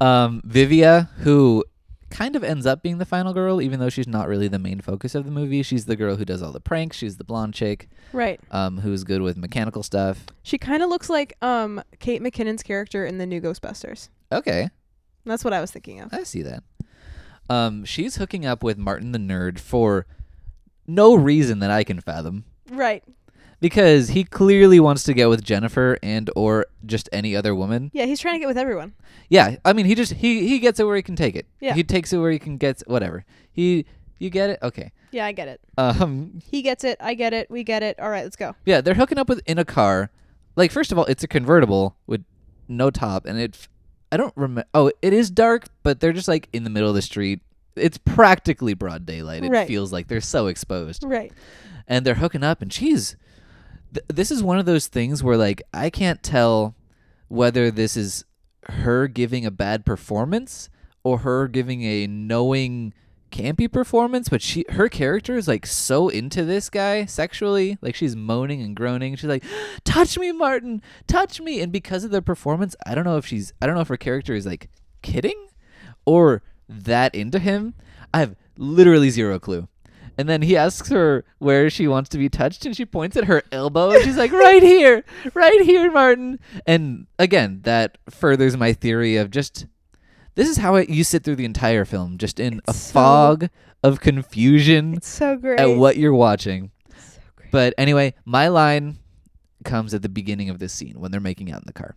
[0.01, 1.63] Um, Vivia, who
[2.09, 4.79] kind of ends up being the final girl, even though she's not really the main
[4.81, 5.63] focus of the movie.
[5.63, 6.97] She's the girl who does all the pranks.
[6.97, 8.39] She's the blonde chick, Right.
[8.51, 10.25] um, who's good with mechanical stuff.
[10.43, 14.09] She kind of looks like um Kate McKinnon's character in the new Ghostbusters.
[14.31, 14.69] Okay,
[15.25, 16.13] That's what I was thinking of.
[16.13, 16.63] I see that.
[17.49, 20.05] Um, she's hooking up with Martin the nerd for
[20.87, 22.45] no reason that I can fathom.
[22.71, 23.03] Right.
[23.61, 27.89] Because he clearly wants to get with Jennifer and or just any other woman.
[27.93, 28.93] Yeah, he's trying to get with everyone.
[29.29, 31.47] Yeah, I mean he just he he gets it where he can take it.
[31.59, 31.73] Yeah.
[31.73, 33.25] He takes it where he can get whatever.
[33.51, 33.85] He
[34.19, 34.59] you get it?
[34.61, 34.91] Okay.
[35.11, 35.61] Yeah, I get it.
[35.77, 36.97] Um He gets it.
[36.99, 37.49] I get it.
[37.49, 37.99] We get it.
[37.99, 38.55] All right, let's go.
[38.65, 40.11] yeah, they're hooking up with in a car.
[40.55, 42.23] Like first of all, it's a convertible with
[42.67, 43.67] no top and it
[44.11, 46.95] I don't remember Oh, it is dark, but they're just like in the middle of
[46.95, 47.41] the street.
[47.75, 49.43] It's practically broad daylight.
[49.43, 49.67] It Right.
[49.67, 51.03] feels like they're so exposed.
[51.05, 51.31] Right.
[51.87, 53.15] and they're hooking up and she's
[53.93, 56.73] th- this is one of those things where like i can't tell
[57.27, 58.25] whether this is
[58.69, 60.67] her giving a bad performance
[61.03, 62.91] or her giving a knowing
[63.35, 67.77] campy performance but she her character is like so into this guy sexually.
[67.81, 69.15] Like she's moaning and groaning.
[69.15, 69.43] She's like
[69.83, 70.81] touch me martin!
[71.07, 71.61] Touch me!
[71.61, 73.97] And because of the performance i don't know if she's i don't know if her
[73.97, 74.69] character is like
[75.01, 75.47] kidding
[76.05, 77.73] or that into him.
[78.13, 79.67] I have literally zero clue.
[80.17, 83.25] And then he asks her where she wants to be touched, and she points at
[83.25, 88.71] her elbow, and she's like, "Right here, right here, Martin." And again, that furthers my
[88.71, 89.65] theory of just
[90.35, 93.49] this is how it, you sit through the entire film, just in a so- fog
[93.83, 95.59] of confusion It's so great.
[95.59, 96.71] at what you're watching.
[96.97, 97.51] So great.
[97.51, 98.97] But anyway, my line
[99.63, 101.95] comes at the beginning of this scene when they're making out in the car.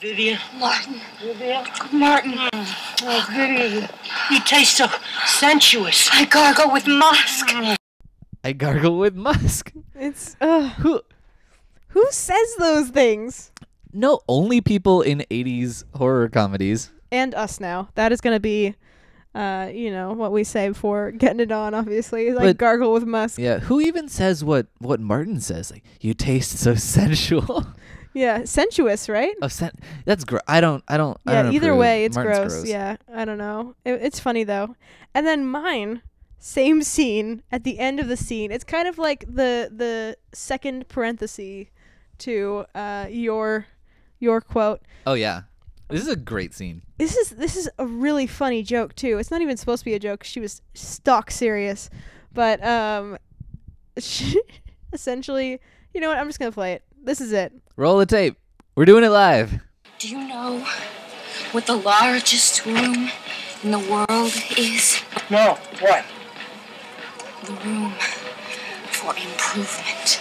[0.00, 0.38] Vivian.
[0.58, 0.98] Martin.
[1.20, 1.64] Vivian.
[1.92, 2.34] Martin.
[2.54, 3.88] Oh, Vivian.
[4.30, 4.86] You taste so
[5.26, 6.08] sensuous.
[6.12, 7.48] I gargle with musk.
[8.44, 9.72] I gargle with musk.
[9.94, 11.02] It's uh, Who?
[11.88, 13.52] who says those things?
[13.92, 16.90] No, only people in '80s horror comedies.
[17.10, 17.88] And us now.
[17.94, 18.74] That is gonna be,
[19.34, 21.74] uh, you know, what we say before getting it on.
[21.74, 23.38] Obviously, like But- gargle with musk.
[23.38, 25.70] Yeah, who even says what what Martin says?
[25.70, 27.66] Like, you taste so sensual.
[28.14, 29.34] Yeah, sensuous, right?
[29.42, 29.70] oh, sen-
[30.04, 30.42] that's gross.
[30.48, 30.82] I don't.
[30.88, 31.18] I don't.
[31.26, 31.42] I yeah.
[31.44, 31.80] don't Either approve.
[31.80, 32.66] way, it's Martin's gross.
[32.66, 33.74] Yeah, I don't know.
[33.84, 34.74] It, it's funny though.
[35.14, 36.02] And then mine,
[36.38, 38.50] same scene at the end of the scene.
[38.50, 41.68] It's kind of like the the second parenthesis
[42.18, 43.66] to uh your
[44.18, 44.80] your quote.
[45.06, 45.42] Oh yeah,
[45.88, 46.82] this is a great scene.
[46.98, 49.18] This is this is a really funny joke too.
[49.18, 50.24] It's not even supposed to be a joke.
[50.24, 51.88] She was stock serious,
[52.32, 53.16] but um,
[53.98, 54.40] she,
[54.92, 55.60] essentially,
[55.94, 56.18] you know what?
[56.18, 56.82] I'm just gonna play it.
[57.02, 57.52] This is it.
[57.76, 58.36] Roll the tape.
[58.74, 59.60] We're doing it live.
[59.98, 60.64] Do you know
[61.52, 63.10] what the largest room
[63.62, 65.00] in the world is?
[65.30, 66.04] No, what?
[67.44, 67.92] The room
[68.92, 70.20] for improvement.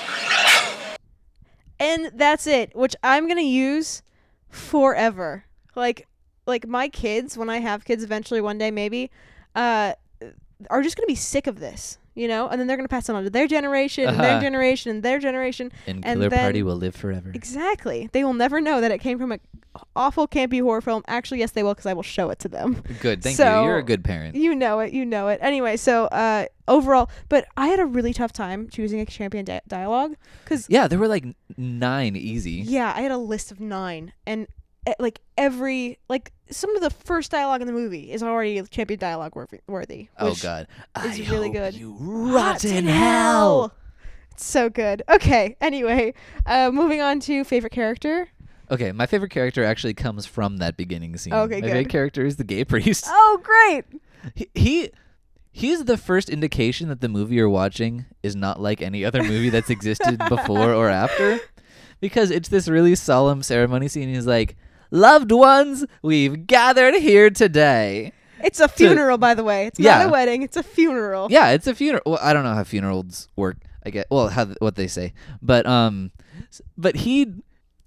[1.79, 4.01] and that's it which i'm gonna use
[4.49, 5.45] forever
[5.77, 6.07] like
[6.45, 9.09] like my kids when i have kids eventually one day maybe
[9.55, 9.93] uh
[10.69, 13.15] are just gonna be sick of this you know, and then they're gonna pass it
[13.15, 14.19] on to their generation, Uh-huh.
[14.23, 15.71] their generation, and their generation.
[15.85, 17.29] And and Killer Party will live forever.
[17.31, 18.09] Exactly.
[18.11, 19.37] They will never know that it came from a
[19.95, 21.03] awful campy horror film.
[21.07, 22.81] Actually, yes, they will, because I will show it to them.
[23.01, 23.21] Good.
[23.21, 23.45] Thank you.
[23.45, 24.35] You're a good parent.
[24.35, 24.93] You know it.
[24.93, 25.37] You know it.
[25.43, 29.61] Anyway, so uh, overall, but I had a really tough time choosing a champion di-
[29.67, 31.23] dialogue because Yeah, there were like
[31.55, 32.53] nine easy.
[32.65, 34.47] yeah, I had a list of nine, and
[34.99, 39.35] like every like some of the first dialogue in the movie is already champion dialogue
[39.67, 40.09] worthy.
[40.17, 40.67] Oh God.
[41.05, 41.73] is I really hope good.
[41.75, 43.73] You rot in hell.
[44.31, 45.01] It's so good.
[45.09, 45.57] Okay.
[45.61, 46.13] Anyway,
[46.45, 48.29] uh, moving on to favorite character.
[48.69, 51.33] Okay, my favorite character actually comes from that beginning scene.
[51.33, 53.05] Okay, my favorite character is the gay priest.
[53.09, 53.85] Oh, great.
[54.35, 54.89] He, he
[55.51, 59.49] he's the first indication that the movie you're watching is not like any other movie
[59.49, 61.39] that's existed before or after,
[61.99, 64.13] because it's this really solemn ceremony scene.
[64.13, 64.55] He's like,
[64.91, 69.65] "Loved ones, we've gathered here today." It's a funeral, by the way.
[69.65, 70.43] It's not a wedding.
[70.43, 71.27] It's a funeral.
[71.31, 72.03] Yeah, it's a funeral.
[72.05, 73.57] Well, I don't know how funerals work.
[73.85, 76.11] I get well how what they say, but um,
[76.77, 77.33] but he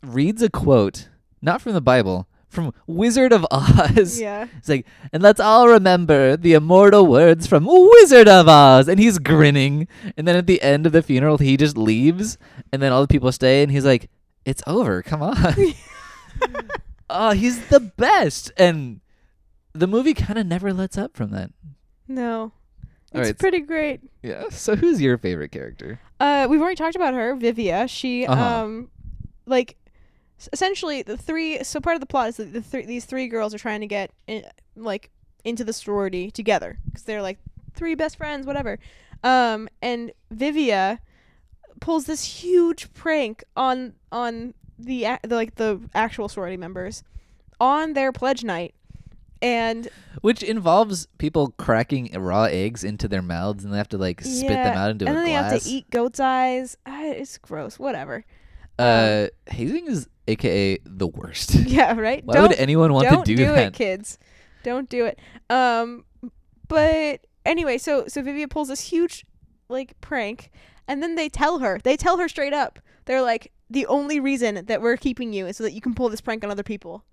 [0.02, 1.08] reads a quote
[1.42, 4.20] not from the Bible, from Wizard of Oz.
[4.20, 4.46] Yeah.
[4.58, 8.88] It's like, and let's all remember the immortal words from Wizard of Oz.
[8.88, 9.88] And he's grinning.
[10.16, 12.36] And then at the end of the funeral, he just leaves.
[12.72, 13.62] And then all the people stay.
[13.62, 14.10] And he's like,
[14.44, 15.02] it's over.
[15.02, 15.36] Come on.
[17.10, 18.52] oh, he's the best.
[18.56, 19.00] And
[19.72, 21.50] the movie kind of never lets up from that.
[22.08, 22.52] No.
[23.14, 23.38] All It's right.
[23.38, 24.00] pretty great.
[24.22, 24.44] Yeah.
[24.50, 26.00] So who's your favorite character?
[26.20, 27.88] Uh, we've already talked about her, Vivia.
[27.88, 28.62] She, Uh-huh.
[28.64, 28.90] um,
[29.46, 29.76] like,
[30.52, 31.62] essentially the three.
[31.64, 33.86] So part of the plot is that the three these three girls are trying to
[33.86, 34.44] get in,
[34.76, 35.10] like
[35.44, 37.38] into the sorority together because they're like
[37.74, 38.78] three best friends, whatever.
[39.22, 41.00] Um, and Vivia
[41.80, 47.02] pulls this huge prank on on the, a- the like the actual sorority members
[47.60, 48.74] on their pledge night,
[49.42, 49.88] and
[50.22, 54.48] Which involves people cracking raw eggs into their mouths and they have to like spit
[54.48, 55.50] them out into and a then glass.
[55.50, 56.76] they have to eat goat's eyes.
[56.86, 57.78] Ah, it's gross.
[57.78, 58.24] Whatever.
[58.78, 61.54] Uh, hazing is AKA the worst.
[61.66, 62.24] Yeah, right.
[62.24, 63.58] Why don't would anyone want to don't to do, that?
[63.68, 64.18] it, kids.
[64.62, 65.18] Don't do it.
[65.50, 66.04] Um,
[66.68, 69.26] but anyway, so so Vivia pulls this huge
[69.68, 70.50] like prank,
[70.88, 71.78] and then they tell her.
[71.82, 72.78] They tell her straight up.
[73.06, 76.08] They're like, the only reason that we're keeping you is so that you can pull
[76.08, 77.04] this prank on other people.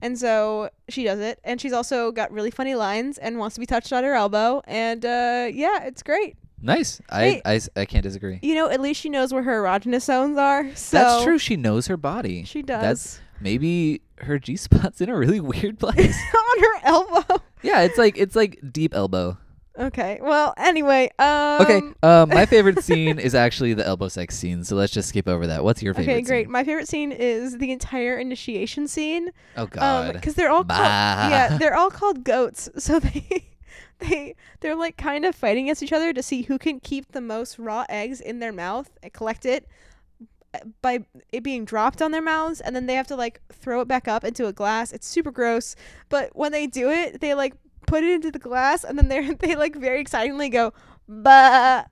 [0.00, 3.60] And so she does it, and she's also got really funny lines and wants to
[3.60, 4.60] be touched on her elbow.
[4.66, 6.36] And uh, yeah, it's great.
[6.60, 7.00] Nice.
[7.10, 7.40] I.
[7.44, 8.38] I s- I can't disagree.
[8.42, 10.74] You know, at least she knows where her erogenous zones are.
[10.74, 11.38] So That's true.
[11.38, 12.44] She knows her body.
[12.44, 12.82] She does.
[12.82, 16.16] That's maybe her G spot's in a really weird place.
[16.34, 17.42] on her elbow.
[17.62, 19.38] yeah, it's like it's like deep elbow.
[19.78, 20.20] Okay.
[20.22, 21.10] Well, anyway.
[21.18, 21.80] Um, Okay.
[22.02, 24.62] Um, my favorite scene is actually the elbow sex scene.
[24.64, 25.64] So let's just skip over that.
[25.64, 26.12] What's your favorite?
[26.12, 26.44] Okay, great.
[26.46, 26.52] scene?
[26.52, 29.30] My favorite scene is the entire initiation scene.
[29.56, 30.12] Oh Um, God.
[30.14, 32.68] because they're all called, yeah, they're all called goats.
[32.78, 33.48] So they
[33.98, 37.20] they they're like kind of fighting against each other to see who can keep the
[37.20, 39.66] most raw eggs in their mouth and collect it
[40.54, 41.00] uh, by
[41.32, 44.06] it being dropped on their mouths and then they have to like throw it back
[44.06, 44.92] up into a glass.
[44.92, 45.74] It's super gross,
[46.10, 47.54] but when they do it, they like
[47.86, 50.72] put it into the glass and then they they like very excitingly go
[51.08, 51.84] bah.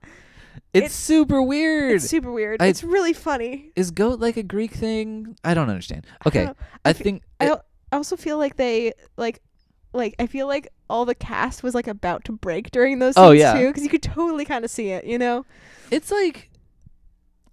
[0.73, 1.93] it's, it- super weird.
[1.95, 2.61] It's super weird.
[2.61, 3.71] I- it's really funny.
[3.75, 5.37] is goat like a Greek thing?
[5.43, 6.05] I don't understand.
[6.25, 6.55] Okay, know.
[6.85, 9.41] I, fe- think I, it- I also feel like they like
[9.93, 13.31] like I feel like all the cast was like about to break during those oh,
[13.31, 13.53] scenes Oh, yeah.
[13.61, 15.45] too because you could totally kind of see it, you know.
[15.91, 16.49] it's like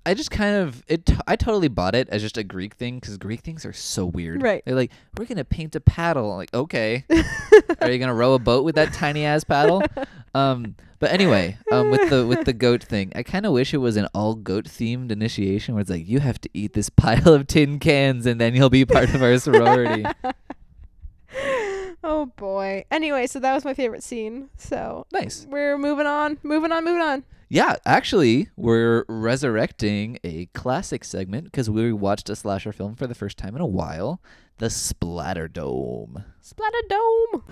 [0.06, 1.06] I just kind of it.
[1.06, 4.06] T- I totally bought it as just a Greek thing because Greek things are so
[4.06, 4.42] weird.
[4.42, 4.62] Right.
[4.64, 6.30] They're like, we're gonna paint a paddle.
[6.32, 7.04] I'm like, okay.
[7.80, 9.82] are you gonna row a boat with that tiny ass paddle?
[10.32, 10.76] Um.
[11.00, 13.96] But anyway, um, with the with the goat thing, I kind of wish it was
[13.96, 17.48] an all goat themed initiation where it's like you have to eat this pile of
[17.48, 20.04] tin cans and then you'll be part of our sorority.
[22.04, 22.84] oh boy.
[22.92, 24.50] Anyway, so that was my favorite scene.
[24.56, 25.46] So nice.
[25.50, 27.24] we're moving on, moving on, moving on.
[27.52, 33.14] Yeah, actually, we're resurrecting a classic segment because we watched a slasher film for the
[33.14, 34.22] first time in a while,
[34.58, 36.22] The Splatter Dome.
[36.40, 37.42] Splatter Dome.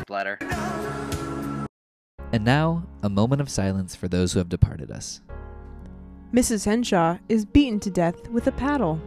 [0.00, 0.38] Splatter.
[2.32, 5.20] And now, a moment of silence for those who have departed us.
[6.34, 6.64] Mrs.
[6.64, 9.00] Henshaw is beaten to death with a paddle.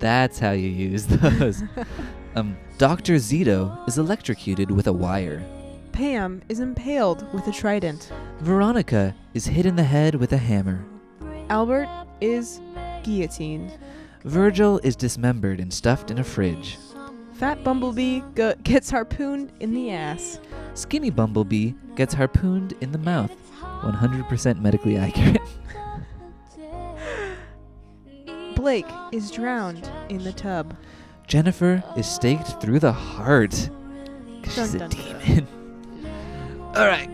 [0.00, 1.62] That's how you use those.
[2.34, 3.14] um, Dr.
[3.14, 5.44] Zito is electrocuted with a wire.
[5.92, 8.10] Pam is impaled with a trident.
[8.40, 10.84] Veronica is hit in the head with a hammer.
[11.50, 11.88] Albert
[12.20, 12.60] is
[13.02, 13.72] guillotined.
[14.24, 16.78] Virgil is dismembered and stuffed in a fridge.
[17.34, 20.40] Fat Bumblebee go- gets harpooned in the ass.
[20.74, 23.32] Skinny Bumblebee gets harpooned in the mouth.
[23.82, 25.42] 100% medically accurate.
[28.54, 30.76] Blake is drowned in the tub.
[31.26, 33.70] Jennifer is staked through the heart.
[34.42, 35.46] 'cause she's Dun, a dun, dun.
[36.74, 37.08] All right.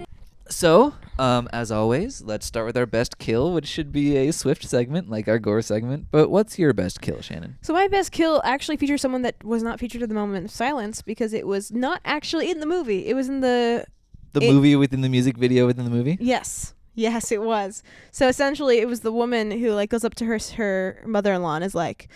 [0.49, 4.65] So, um, as always, let's start with our best kill, which should be a swift
[4.65, 6.07] segment like our gore segment.
[6.11, 7.59] But what's your best kill, Shannon?
[7.63, 10.51] So my best kill actually features someone that was not featured in the moment of
[10.51, 13.07] silence because it was not actually in the movie.
[13.09, 13.85] It was in the
[14.33, 16.17] The It- movie within the music video within the movie?
[16.21, 16.75] yes.
[16.95, 17.85] Yes, it was.
[18.11, 21.65] So essentially, it was the woman who like goes up to her her mother-in-law and
[21.65, 22.09] is like,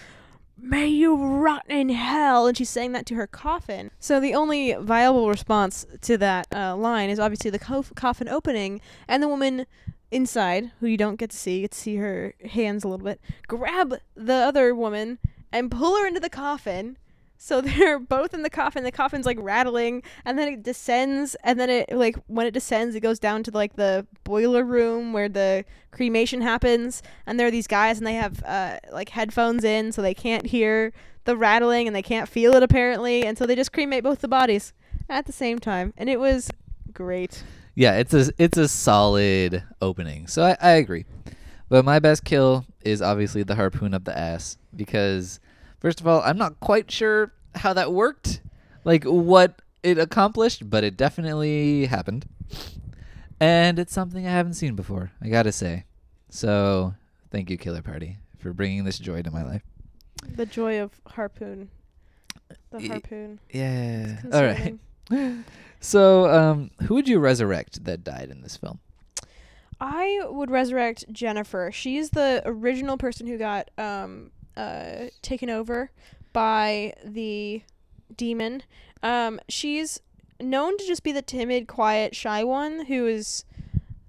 [0.64, 3.90] "May you rot in hell," and she's saying that to her coffin.
[3.98, 8.81] So the only viable response to that uh, line is obviously the cof- coffin opening
[9.09, 9.66] and the woman
[10.12, 13.05] inside, who you don't get to see, you get to see her hands a little
[13.05, 15.18] bit, grab the other woman
[15.51, 16.96] and pull her into the coffin.
[17.42, 18.85] So they're both in the coffin.
[18.85, 21.35] The coffin's like rattling, and then it descends.
[21.42, 25.12] And then it like when it descends, it goes down to like the boiler room
[25.12, 27.02] where the cremation happens.
[27.26, 30.46] And there are these guys, and they have uh, like headphones in, so they can't
[30.46, 30.92] hear
[31.24, 33.26] the rattling, and they can't feel it apparently.
[33.26, 34.72] And so they just cremate both the bodies
[35.09, 36.48] at the same time, and it was
[36.92, 37.42] great.
[37.74, 40.28] Yeah, it's a it's a solid opening.
[40.28, 41.07] So I, I agree.
[41.68, 45.40] But my best kill is obviously the harpoon up the ass because
[45.82, 48.40] first of all, I'm not quite sure how that worked,
[48.84, 52.24] like what it accomplished, but it definitely happened.
[53.40, 55.84] And it's something I haven't seen before, I got to say.
[56.30, 56.94] So,
[57.32, 59.62] thank you Killer Party for bringing this joy to my life.
[60.36, 61.68] The joy of harpoon.
[62.70, 63.40] The harpoon.
[63.50, 64.20] Yeah.
[64.32, 64.78] All right.
[65.84, 68.78] So, um who would you resurrect that died in this film?
[69.80, 71.72] I would resurrect Jennifer.
[71.72, 75.90] She's the original person who got um uh taken over
[76.32, 77.62] by the
[78.16, 78.62] demon.
[79.02, 80.00] Um she's
[80.40, 83.44] known to just be the timid, quiet, shy one who is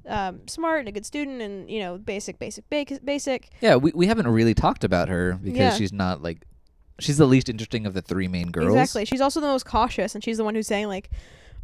[0.08, 3.50] um smart and a good student and you know basic basic basic basic.
[3.62, 5.74] Yeah, we, we haven't really talked about her because Yeah.
[5.76, 6.46] she's not like
[7.00, 8.70] she's the least interesting of the three main girls.
[8.76, 9.06] Exactly.
[9.06, 11.10] She's also the most cautious and she's the one who's saying like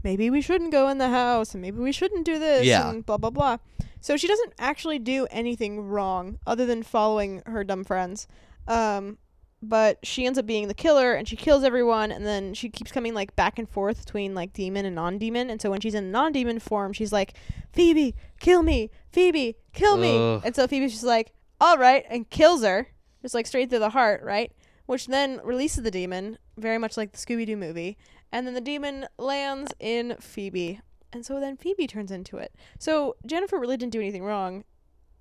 [0.04, 2.90] maybe we shouldn't go in the house and maybe we shouldn't do this Yeah.
[2.90, 3.58] and blah blah blah.
[4.02, 8.28] So she doesn't actually do anything wrong other than following her dumb friends.
[8.70, 9.18] Um
[9.62, 12.92] but she ends up being the killer and she kills everyone and then she keeps
[12.92, 15.50] coming like back and forth between like demon and non-demon.
[15.50, 17.34] And so when she's in non-demon form she's like
[17.74, 18.90] Phoebe kill me.
[19.12, 20.16] Phoebe kill me.
[20.16, 20.42] Ugh.
[20.46, 22.88] and so Phoebe's just like all right and kills her.
[23.22, 24.52] Just like straight through the heart right?
[24.86, 27.98] Which then releases the demon very much like the Scooby-Doo movie.
[28.32, 30.80] And then the demon lands in Phoebe.
[31.12, 32.54] And so then Phoebe turns into it.
[32.78, 34.64] So Jennifer really didn't do anything wrong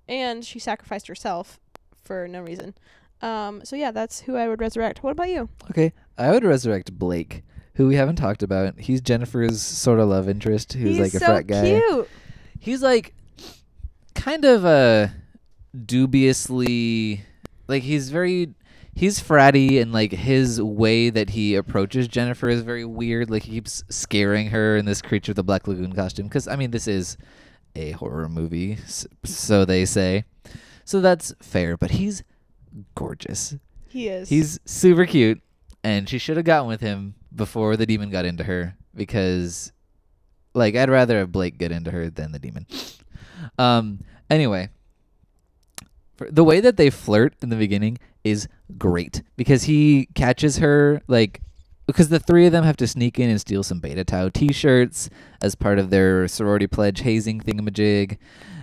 [0.07, 1.59] and she sacrificed herself
[2.03, 2.73] for no reason
[3.21, 5.03] um, so yeah, that's who I would resurrect.
[5.03, 5.49] What about you?
[5.69, 7.43] Okay, I would resurrect Blake,
[7.75, 8.79] who we haven't talked about.
[8.79, 11.79] He's Jennifer's sort of love interest, who's He's like a so frat guy.
[11.79, 12.09] cute.
[12.59, 13.13] He's like
[14.15, 15.13] kind of a
[15.85, 17.21] dubiously
[17.67, 18.53] like he's very
[18.95, 23.29] he's fratty and like his way that he approaches Jennifer is very weird.
[23.29, 26.55] Like he keeps scaring her in this creature with the black lagoon costume because I
[26.55, 27.17] mean this is
[27.75, 28.77] a horror movie,
[29.23, 30.25] so they say.
[30.83, 32.23] So that's fair, but he's
[32.95, 33.55] gorgeous.
[33.89, 34.29] He is.
[34.29, 35.41] He's super cute,
[35.83, 39.71] and she should have gotten with him before the demon got into her because,
[40.53, 42.65] like, I'd rather have Blake get into her than the demon.
[43.57, 44.01] Um.
[44.29, 44.69] Anyway,
[46.17, 51.01] for the way that they flirt in the beginning is great because he catches her
[51.07, 51.41] like
[51.85, 55.09] because the three of them have to sneak in and steal some Beta Tau T-shirts
[55.41, 58.17] as part of their sorority pledge hazing thingamajig.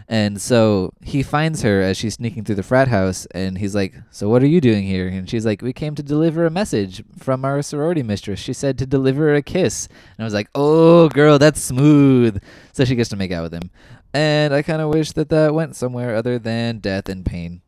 [0.08, 3.94] And so he finds her as she's sneaking through the frat house, and he's like,
[4.10, 7.02] "So what are you doing here?" And she's like, "We came to deliver a message
[7.18, 8.38] from our sorority mistress.
[8.38, 12.40] She said to deliver a kiss." And I was like, "Oh, girl, that's smooth."
[12.72, 13.70] So she gets to make out with him,
[14.14, 17.62] and I kind of wish that that went somewhere other than death and pain.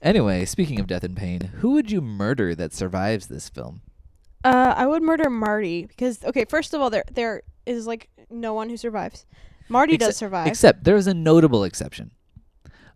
[0.00, 3.82] Anyway, speaking of death and pain, who would you murder that survives this film?
[4.42, 8.54] Uh, I would murder Marty because okay, first of all, there there is like no
[8.54, 9.26] one who survives.
[9.68, 10.46] Marty does survive.
[10.46, 12.10] Except there's a notable exception.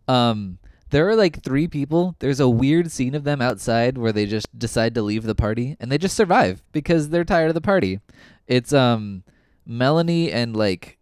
[0.08, 0.58] Um,
[0.90, 2.16] there are like three people.
[2.18, 5.76] There's a weird scene of them outside where they just decide to leave the party
[5.80, 8.00] and they just survive because they're tired of the party.
[8.46, 9.22] It's um
[9.64, 10.98] Melanie and like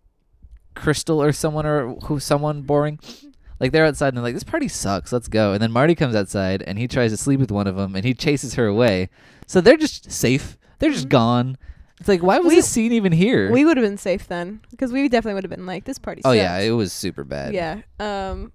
[0.77, 3.01] Crystal or someone or who someone boring.
[3.59, 5.12] Like they're outside and they're like, "This party sucks.
[5.12, 7.77] Let's go." And then Marty comes outside and he tries to sleep with one of
[7.77, 9.09] them and he chases her away.
[9.47, 10.57] So they're just safe.
[10.79, 11.11] They're just Mhm.
[11.11, 11.59] gone.
[12.01, 13.53] It's like, why was We- this scene even here?
[13.53, 16.22] we would have been safe then because we definitely would have been like this party.
[16.24, 17.53] oh yeah, it was super bad.
[17.55, 17.82] Yeah.
[18.01, 18.53] Um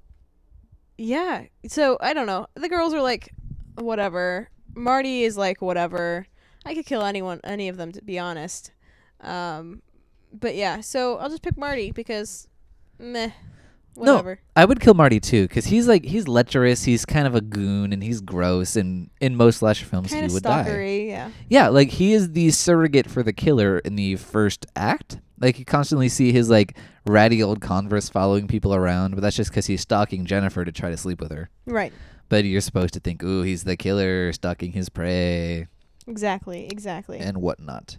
[0.98, 1.44] Yeah.
[1.68, 2.48] So I don't know.
[2.56, 3.34] The girls are like
[3.76, 4.50] whatever.
[4.74, 6.26] Marty is like whatever.
[6.66, 8.72] I could kill anyone any of them to be honest.
[9.22, 9.82] Um
[10.34, 12.48] but yeah, so I'll just pick Marty because
[13.00, 13.32] meh.
[13.98, 17.42] No, I would kill Marty too, because he's like he's lecherous, he's kind of a
[17.42, 18.76] goon, and he's gross.
[18.76, 21.06] And in most slasher films, kind he would die.
[21.08, 21.30] yeah.
[21.50, 25.66] Yeah, like he is the surrogate for the killer in the first act, Like you
[25.66, 29.82] constantly see his like ratty old Converse following people around, but that's just because he's
[29.82, 31.50] stalking Jennifer to try to sleep with her.
[31.66, 31.94] Right.
[32.28, 35.68] But you're supposed to think, ooh, he's the killer stalking his prey
[36.08, 36.68] Exactly.
[36.68, 37.20] Exactly.
[37.20, 37.98] and whatnot.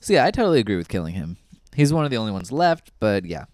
[0.00, 1.36] So yeah, I totally agree with killing him.
[1.74, 3.44] He's one of the only ones left, but yeah.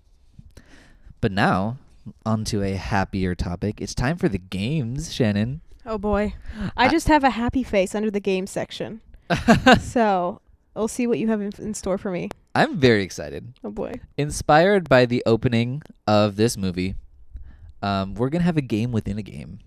[1.20, 1.78] But now,
[2.27, 3.81] onto a happier topic.
[3.81, 5.61] It's time for the games, Shannon.
[5.87, 6.35] oh boy.
[6.77, 9.01] I I- just have a happy face under the game section.
[9.81, 10.41] so
[10.75, 12.29] we'll see what you have in, in store for me.
[12.55, 13.55] I'm very excited.
[13.65, 13.95] Oh boy.
[14.17, 16.95] Inspired by the opening of this movie,
[17.83, 19.59] um, we're gonna have a game within a game.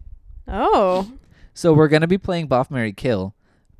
[0.47, 1.11] Oh.
[1.53, 3.33] So we're gonna be playing Boff Mary Kill,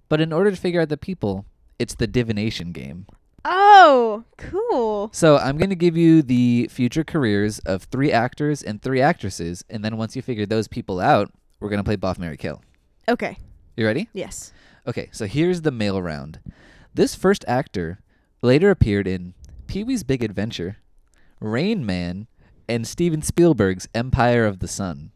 [0.10, 1.46] but in order to figure out the people,
[1.80, 3.06] it's the divination game.
[3.50, 5.10] Oh, cool.
[5.14, 9.86] So I'm gonna give you the future careers of three actors and three actresses, and
[9.86, 11.32] then once you figure those people out,
[11.62, 12.62] we're gonna play Boff Mary Kill.
[13.08, 13.38] Okay.
[13.78, 14.10] You ready?
[14.12, 14.52] Yes.
[14.86, 16.40] Okay, so here's the mail round.
[16.94, 18.00] This first actor
[18.42, 19.34] later appeared in
[19.68, 20.78] Pee Wee's Big Adventure,
[21.40, 22.28] Rain Man,
[22.68, 25.12] and Steven Spielberg's Empire of the Sun.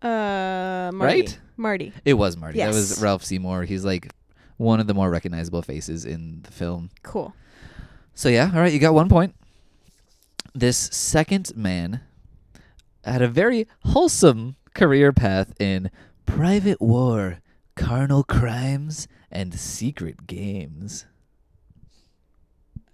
[0.00, 1.22] Uh, Marty.
[1.22, 1.40] Right?
[1.56, 1.92] Marty.
[2.04, 2.58] It was Marty.
[2.58, 2.72] Yes.
[2.72, 3.64] That was Ralph Seymour.
[3.64, 4.12] He's like
[4.62, 6.90] one of the more recognizable faces in the film.
[7.02, 7.34] Cool.
[8.14, 9.34] So yeah, all right, you got one point.
[10.54, 12.00] This second man
[13.04, 15.90] had a very wholesome career path in
[16.26, 17.40] private war,
[17.74, 21.06] carnal crimes, and secret games.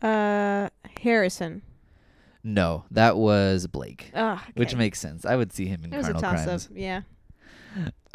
[0.01, 0.69] Uh,
[1.03, 1.63] Harrison.
[2.45, 5.27] No, that was Blake, Ah, which makes sense.
[5.27, 6.67] I would see him in it was a carnal toss crimes.
[6.67, 6.73] up.
[6.77, 7.01] Yeah.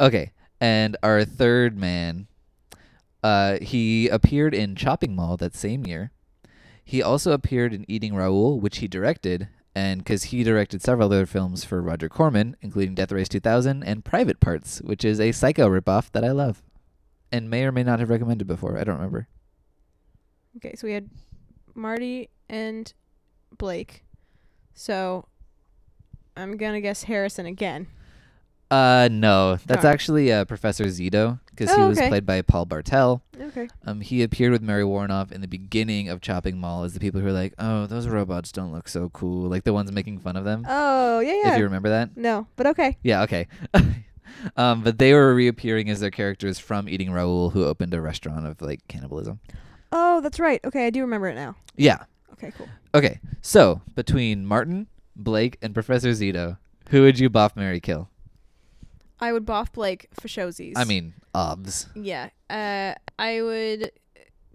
[0.00, 2.26] Okay, and our third man,
[3.24, 6.10] uh, he appeared in Chopping Mall that same year.
[6.84, 11.24] He also appeared in Eating Raoul, which he directed, and because he directed several other
[11.24, 15.70] films for Roger Corman, including Death Race 2000 and Private Parts, which is a Psycho
[15.70, 16.62] ripoff that I love,
[17.32, 18.78] and may or may not have recommended before.
[18.78, 19.26] I don't remember.
[20.58, 21.08] Okay, so we had
[21.74, 22.92] Marty and
[23.56, 24.04] Blake.
[24.74, 25.28] So
[26.36, 27.86] I'm gonna guess Harrison again.
[28.74, 32.08] Uh, no, that's actually uh, Professor Zito because he Oh, was okay.
[32.08, 33.22] played by Paul Bartel.
[33.40, 33.68] Okay.
[33.86, 37.20] Um, he appeared with Mary Woronov in the beginning of Chopping Mall as the people
[37.20, 40.36] who are like, "Oh, those robots don't look so cool," like the ones making fun
[40.36, 40.66] of them.
[40.68, 41.56] Oh yeah If yeah.
[41.58, 42.96] you remember that, no, but okay.
[43.04, 43.46] yeah, okay.
[44.56, 48.46] um, but they were reappearing as their characters from Eating Raoul, who opened a restaurant
[48.46, 49.38] of like cannibalism.
[49.92, 50.60] Oh, that's right.
[50.64, 51.54] Okay, I do remember it now.
[51.76, 52.04] Yeah.
[52.32, 52.68] Okay, cool.
[52.92, 53.20] Okay.
[53.40, 56.58] So between Martin, Blake, and Professor Zito,
[56.90, 58.08] who would you boff, Mary, kill?
[59.24, 60.74] I would boff Blake for showsies.
[60.76, 61.88] I mean, obs.
[61.94, 62.28] yeah.
[62.50, 63.90] Uh, I would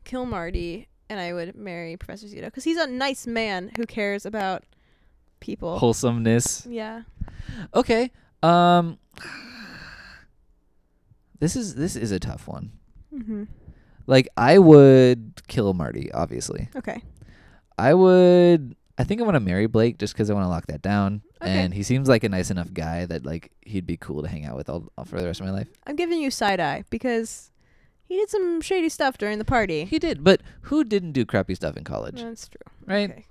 [0.06, 4.26] kill Marty and I would marry Professor Zito because he's a nice man who cares
[4.28, 4.64] about
[5.40, 5.80] people.
[5.80, 6.68] Wholesomeness.
[6.70, 7.02] yeah.
[7.74, 8.12] Okay.
[8.44, 9.00] Um.
[11.40, 12.72] This is this is a tough one.
[13.14, 13.46] Mm-hmm.
[14.08, 16.70] Like I would kill Marty, obviously.
[16.76, 17.02] Okay.
[17.78, 18.76] I would.
[18.98, 21.22] I think I want to marry Blake just because I want to lock that down.
[21.42, 21.52] Okay.
[21.52, 24.46] And he seems like a nice enough guy that like he'd be cool to hang
[24.46, 25.68] out with all, all for the rest of my life.
[25.88, 27.52] I'm giving you side eye because
[28.04, 29.86] he did some shady stuff during the party.
[29.86, 32.60] He did, but who didn't do crappy stuff in college, That's true.
[32.86, 33.10] right?
[33.12, 33.26] Okay.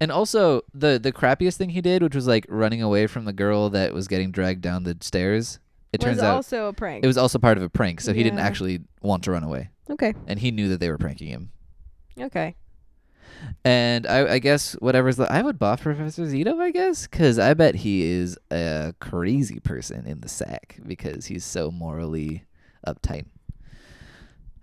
[0.00, 3.32] And also the the crappiest thing he did, which was like running away from the
[3.32, 5.58] girl that was getting dragged down the stairs.
[5.92, 7.02] It was turns out also a prank.
[7.02, 8.44] it was also part of a prank, so he didn't Yeah.
[8.46, 10.12] actually want to run away, okay.
[10.26, 11.50] and he knew that they were pranking him.
[12.20, 12.54] Okay.
[13.64, 17.54] And I, I guess whatever's the, I would buff Professor Zito, I guess, because I
[17.54, 22.44] bet he is a crazy person in the sack because he's so morally
[22.86, 23.26] uptight.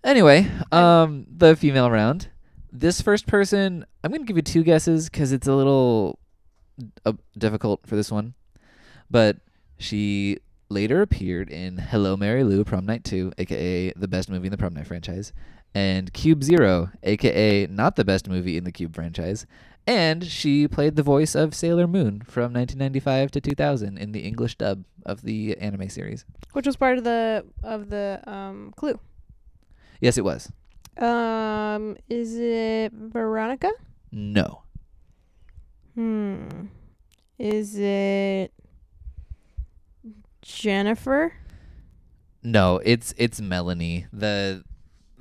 [0.04, 2.30] Anyway, um, the female round.
[2.72, 6.20] This first person, I'm gonna give you two guesses because it's a little
[7.06, 8.34] uh, difficult for this one,
[9.12, 9.38] but
[9.78, 14.52] she later appeared in Hello Mary Lou Prom Night 2, aka the best movie in
[14.52, 15.32] the Prom Night franchise,
[15.76, 19.46] and Cube Zero, aka not the best movie in the Cube franchise.
[19.86, 24.56] And she played the voice of Sailor Moon from 1995 to 2000 in the English
[24.58, 26.26] dub of the anime series.
[26.54, 29.00] Which was part of the of the um clue.
[30.00, 30.52] Yes, it was.
[30.98, 33.72] Um, is it Veronica?
[34.12, 34.62] No.
[35.96, 36.68] Hmm.
[37.40, 38.54] Is it
[40.42, 41.34] Jennifer?
[42.44, 44.08] No, it's it's Melanie.
[44.14, 44.64] The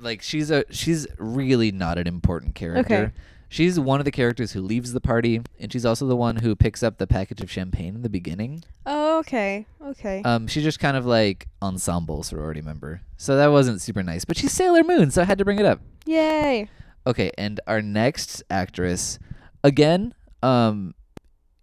[0.03, 2.95] like she's a she's really not an important character.
[2.95, 3.11] Okay.
[3.49, 6.55] She's one of the characters who leaves the party, and she's also the one who
[6.55, 8.63] picks up the package of champagne in the beginning.
[8.87, 9.67] Oh, okay.
[9.79, 10.23] Okay.
[10.23, 14.25] Um, she's just kind of like ensemble sorority member, so that wasn't super nice.
[14.25, 15.81] But she's Sailor Moon, so I had to bring it up.
[16.07, 16.67] Yay.
[17.05, 19.19] Okay, and our next actress,
[19.63, 20.95] again, um,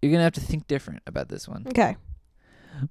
[0.01, 1.65] you're gonna have to think different about this one.
[1.67, 1.97] Okay.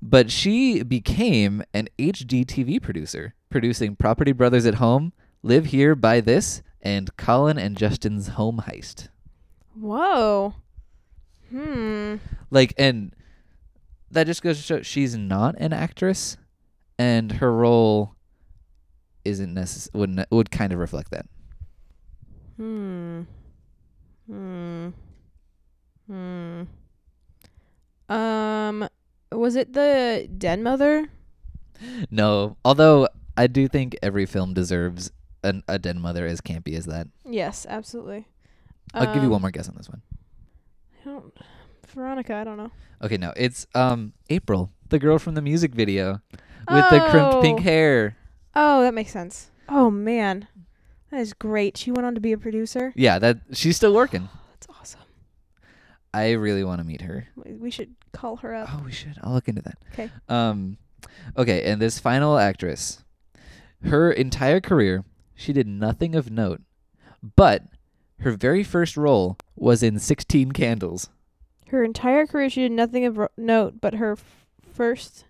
[0.03, 6.63] But she became an HGTV producer, producing Property Brothers at Home, Live Here, Buy This,
[6.83, 9.09] and Colin and Justin's Home Heist.
[9.75, 10.55] Whoa.
[11.51, 12.17] Hmm.
[12.51, 13.15] Like, and
[14.11, 16.37] that just goes to show she's not an actress,
[16.99, 18.15] and her role
[19.25, 21.27] isn't necess- would ne- would kind of reflect that.
[22.57, 23.23] Hmm.
[24.27, 24.89] Hmm.
[26.07, 26.63] Hmm.
[28.09, 28.89] Um,
[29.33, 31.09] was it the Den Mother?
[32.11, 35.11] No, although I do think every film deserves
[35.43, 37.09] an, a den mother as campy as that.
[37.25, 38.27] Yes, absolutely.
[38.95, 40.03] I'll give you Um, one more guess on this one.
[41.03, 41.33] I don't,
[41.89, 42.71] Veronica, I don't know.
[43.03, 46.21] Okay, no, it's um April, the girl from the music video
[46.69, 47.63] with the crimped pink Oh.
[47.63, 48.17] hair.
[48.55, 49.51] Oh, that makes sense.
[49.69, 50.47] Oh man,
[51.11, 51.77] that is great.
[51.77, 52.93] She went on to be a producer.
[52.97, 54.29] Yeah, that she's still working.
[54.53, 55.01] That's awesome.
[56.13, 57.29] I really want to meet her.
[57.37, 58.69] We- should call her up.
[58.73, 59.17] Oh, we should.
[59.23, 59.79] I'll look into that.
[59.93, 60.11] 'Kay.
[60.29, 60.77] Um,
[61.37, 63.05] okay, and this final actress,
[63.85, 65.05] her entire career,
[65.41, 66.61] she did nothing of note,
[67.37, 67.63] but
[68.21, 71.09] her very first role was in Sixteen Candles.
[71.69, 75.25] Her entire career, she did nothing of ro- note, but her f- first.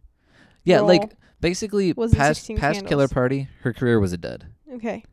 [0.64, 4.46] Yeah, like basically was in past 16 past Killer Party, her career was a dud.
[4.74, 5.04] Okay.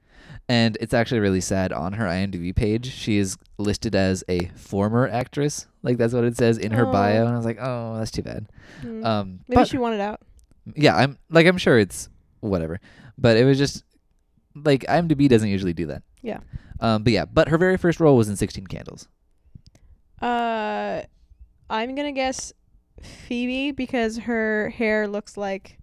[0.50, 1.74] And it's actually really sad.
[1.74, 5.68] On her IMDb page, she is listed as a former actress.
[5.84, 7.24] Like that's what it says in her bio.
[7.24, 7.26] Oh.
[7.28, 8.48] And I was like, oh, that's too bad.
[8.82, 9.06] Hmm.
[9.06, 10.22] Um, Maybe but she wanted out.
[10.76, 12.08] yeah, I'm like I'm sure it's
[12.40, 12.80] whatever,
[13.18, 13.84] but it was just
[14.64, 16.04] like IMDb doesn't usually do that.
[16.22, 16.40] Yeah.
[16.80, 19.08] Um, but yeah, but her very first role was in Sixteen Candles.
[20.22, 21.02] Uh,
[21.70, 22.54] I'm gonna guess
[23.02, 25.78] Phoebe because her hair looks like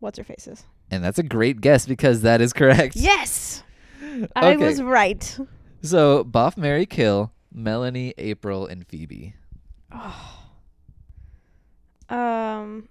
[0.00, 0.64] what's her face's.
[0.90, 2.96] And that's a great guess because that is correct.
[2.96, 3.62] Yes,
[4.36, 5.38] I was right.
[5.82, 9.34] So Boff, Mary, Kill, Melanie, April, and Phoebe.
[12.08, 12.88] Um.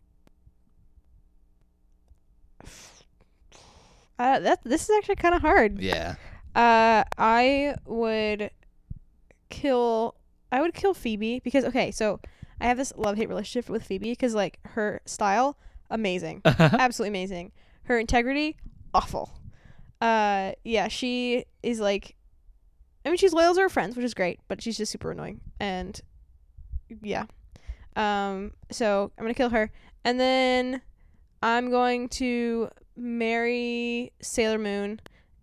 [4.23, 5.81] Uh, that this is actually kind of hard.
[5.81, 6.15] Yeah.
[6.55, 8.51] Uh, I would
[9.49, 10.15] kill.
[10.49, 12.21] I would kill Phoebe because okay, so
[12.61, 15.57] I have this love hate relationship with Phoebe because like her style
[15.89, 17.51] amazing, absolutely amazing.
[17.83, 18.55] Her integrity
[18.93, 19.41] awful.
[19.99, 22.15] Uh, yeah, she is like.
[23.05, 25.41] I mean, she's loyal to her friends, which is great, but she's just super annoying.
[25.59, 25.99] And
[27.01, 27.25] yeah,
[27.97, 29.69] um, so I'm gonna kill her,
[30.05, 30.81] and then
[31.41, 34.99] I'm going to marry Sailor Moon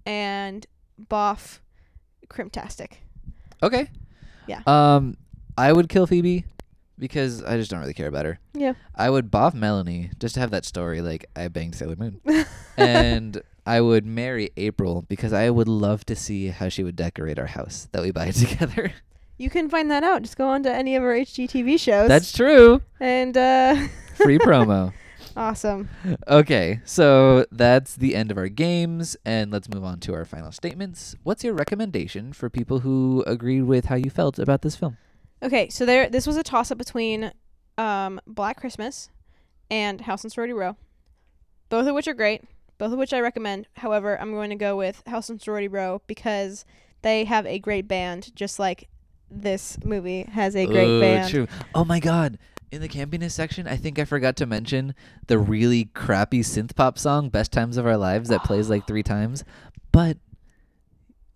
[0.07, 0.67] and
[1.11, 1.59] Boff
[2.29, 2.93] Crimtastic.
[3.63, 3.89] Okay.
[4.47, 4.63] Yeah.
[4.67, 5.17] Um,
[5.57, 6.45] I would kill Phoebe
[6.99, 8.39] because I just don't really care about her.
[8.55, 8.75] Yeah.
[8.95, 12.21] I would boff Melanie just to have that story like I banged Sailor Moon.
[12.77, 17.39] and I would marry April because I would love to see how she would decorate
[17.39, 18.93] our house that we buy together.
[19.39, 20.23] You can find that out.
[20.23, 22.09] Just go on to any of our HGTV shows.
[22.09, 22.83] That's true.
[23.01, 24.93] and uh, Free promo.
[25.37, 25.89] Awesome.
[26.29, 30.53] Okay, so that's the end of our games, and let's move on to our final
[30.53, 31.15] statements.
[31.23, 34.97] What's your recommendation for people who agreed with how you felt about this film?
[35.43, 36.09] Okay, so there.
[36.09, 37.33] This was a toss up between
[37.79, 39.09] um, Black Christmas
[39.71, 40.77] and House on Sorority Row,
[41.69, 42.45] both of which are great.
[42.79, 43.67] Both of which I recommend.
[43.77, 46.65] However, I'm going to go with House on Sorority Row because
[47.03, 48.89] they have a great band, just like
[49.31, 51.31] this movie has a great Oh, band.
[51.31, 51.47] True.
[51.75, 52.39] Oh my god.
[52.73, 54.95] In the campiness section, I think I forgot to mention
[55.27, 59.03] the really crappy synth pop song "Best Times of Our Lives" that plays like three
[59.03, 59.43] times,
[59.91, 60.19] but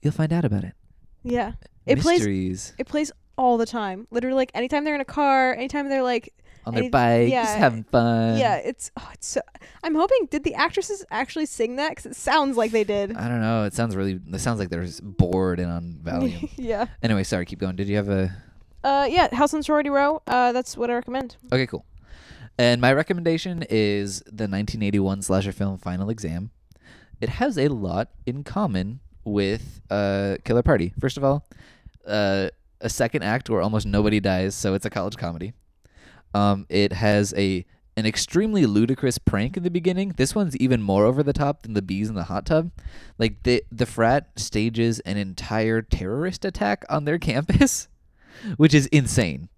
[0.00, 0.74] you'll find out about it.
[1.24, 1.52] Yeah,
[1.86, 2.72] it plays.
[2.78, 4.06] It plays all the time.
[4.12, 6.32] Literally, like anytime they're in a car, anytime they're like
[6.66, 8.38] on their any- bike, yeah, having fun.
[8.38, 9.40] yeah, it's oh, it's so.
[9.82, 11.88] I'm hoping did the actresses actually sing that?
[11.90, 13.16] Because it sounds like they did.
[13.16, 13.64] I don't know.
[13.64, 14.20] It sounds really.
[14.32, 16.48] It sounds like they're bored and on Valium.
[16.56, 16.86] yeah.
[17.02, 17.44] anyway, sorry.
[17.44, 17.74] Keep going.
[17.74, 18.32] Did you have a?
[18.84, 19.34] Uh, yeah.
[19.34, 20.22] House on Sorority Row.
[20.26, 21.36] Uh, that's what I recommend.
[21.52, 21.84] Okay, cool.
[22.58, 26.50] And my recommendation is the 1981 slasher film Final Exam.
[27.20, 30.92] It has a lot in common with uh, Killer Party.
[31.00, 31.46] First of all,
[32.06, 35.54] uh, a second act where almost nobody dies, so it's a college comedy.
[36.34, 37.64] Um, it has a
[37.96, 40.14] an extremely ludicrous prank in the beginning.
[40.16, 42.72] This one's even more over the top than the bees in the hot tub.
[43.18, 47.88] Like the the frat stages an entire terrorist attack on their campus,
[48.56, 49.48] which is insane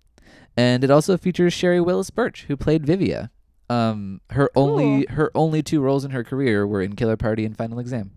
[0.56, 3.30] and it also features Sherry Willis Burch, who played Vivia.
[3.68, 7.56] Um, her only her only two roles in her career were in Killer Party and
[7.56, 8.12] Final Exam.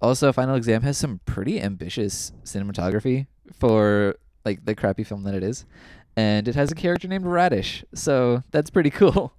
[0.00, 5.42] Also, Final Exam has some pretty ambitious cinematography for like the crappy film that it
[5.42, 5.66] is,
[6.16, 9.34] and it has a character named Radish, so that's pretty cool.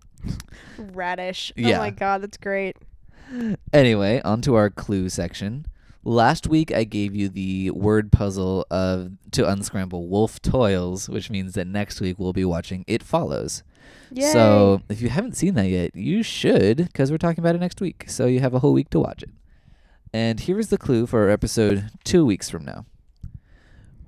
[0.78, 1.52] Radish.
[1.56, 1.78] Yeah.
[1.78, 2.78] Oh my god, that's great.
[3.74, 5.66] Anyway, on to our clue section.
[6.06, 11.54] Last week I gave you the word puzzle of to unscramble Wolf Toils, which means
[11.54, 13.64] that next week we'll be watching It Follows.
[14.12, 14.32] Yay.
[14.32, 17.80] So if you haven't seen that yet, you should, because we're talking about it next
[17.80, 18.06] week.
[18.08, 19.30] So you have a whole week to watch it.
[20.14, 22.86] And here is the clue for our episode two weeks from now.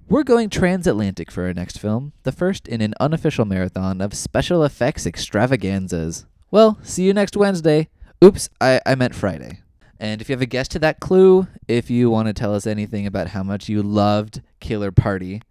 [0.08, 4.64] We're going transatlantic for our next film, the first in an unofficial marathon of special
[4.64, 6.28] effects extravaganzas.
[6.52, 7.88] Well, see you next Wednesday.
[8.24, 9.62] Oops, I, I meant Friday.
[10.00, 12.68] And if you have a guess to that clue, if you want to tell us
[12.68, 15.42] anything about how much you loved Killer Party,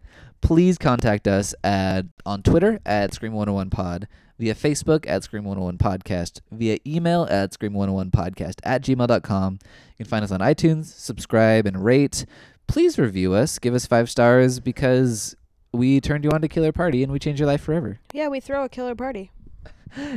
[0.40, 4.04] please contact us at on Twitter at Scream101pod,
[4.38, 9.52] via Facebook at Scream101podcast, via email at Scream101podcast at gmail.com.
[9.62, 12.26] You can find us on iTunes, subscribe and rate.
[12.66, 15.34] Please review us, give us five stars because
[15.72, 17.98] we turned you on to Killer Party and we changed your life forever.
[18.12, 19.30] Yeah, we throw a killer party.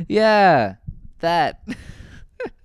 [0.08, 0.76] Yeah,
[1.20, 1.62] that.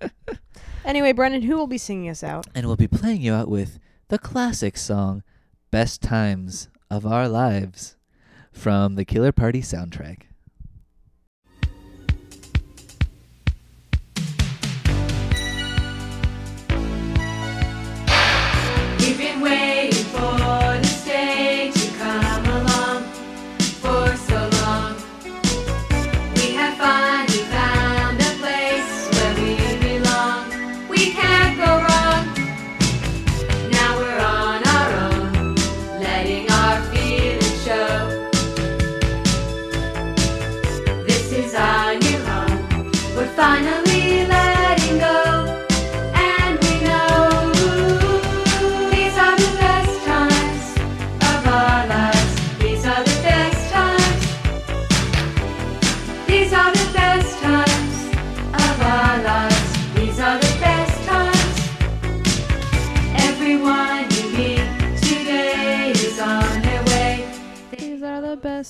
[0.85, 2.47] Anyway, Brennan, who will be singing us out?
[2.53, 3.79] and we'll be playing you out with
[4.09, 5.23] the classic song
[5.71, 7.95] Best Times of Our Lives
[8.51, 10.23] from the Killer Party soundtrack.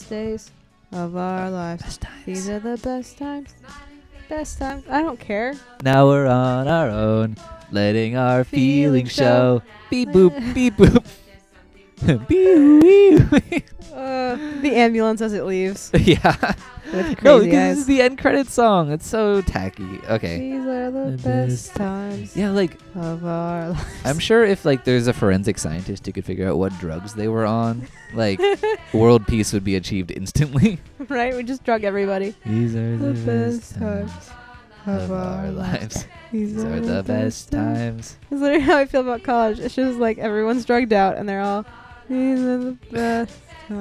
[0.04, 0.52] Best days
[0.92, 2.00] of our lives.
[2.26, 3.54] These are the best times.
[4.28, 4.84] Best times.
[4.90, 5.54] I don't care.
[5.82, 7.38] Now we're on our own,
[7.72, 9.62] letting our feelings show.
[9.90, 11.06] Beep boop, beep boop.
[12.28, 13.64] Beep, wee.
[13.94, 15.90] Uh, the ambulance as it leaves.
[15.98, 16.54] yeah.
[16.94, 18.92] With No, because this is the end credit song.
[18.92, 20.00] It's so tacky.
[20.10, 20.40] Okay.
[20.40, 23.86] These are the The best best times Yeah, like of our lives.
[24.06, 27.28] I'm sure if like there's a forensic scientist who could figure out what drugs they
[27.28, 28.40] were on, like
[28.94, 30.80] world peace would be achieved instantly.
[31.10, 31.36] right?
[31.36, 32.36] We just drug everybody.
[32.46, 34.30] These are The best times
[34.86, 36.06] of our lives.
[36.32, 38.18] These These are the best times.
[38.30, 39.60] That's literally how I feel about college.
[39.60, 41.66] It's just like everyone's drugged out and they're all,
[42.10, 43.34] these are the best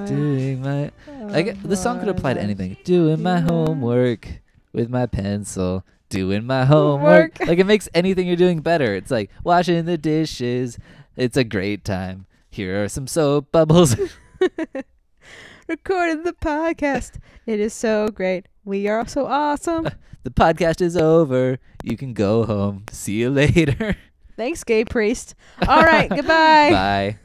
[0.06, 0.90] Doing my
[1.32, 2.76] I get, of the song could apply to anything.
[2.84, 4.28] Doing my homework
[4.72, 5.84] with my pencil.
[6.08, 7.38] Doing my homework.
[7.38, 7.48] Homework.
[7.48, 8.94] like it makes anything you're doing better.
[8.94, 10.78] It's like washing the dishes.
[11.16, 12.26] It's a great time.
[12.50, 13.96] Here are some soap bubbles.
[15.68, 17.18] Recording the podcast.
[17.46, 18.46] it is so great.
[18.64, 19.88] We are so awesome.
[20.22, 21.58] the podcast is over.
[21.82, 22.84] You can go home.
[22.90, 23.96] See you later.
[24.36, 25.34] Thanks, gay priest.
[25.66, 26.70] All right, goodbye.
[26.70, 27.18] Bye.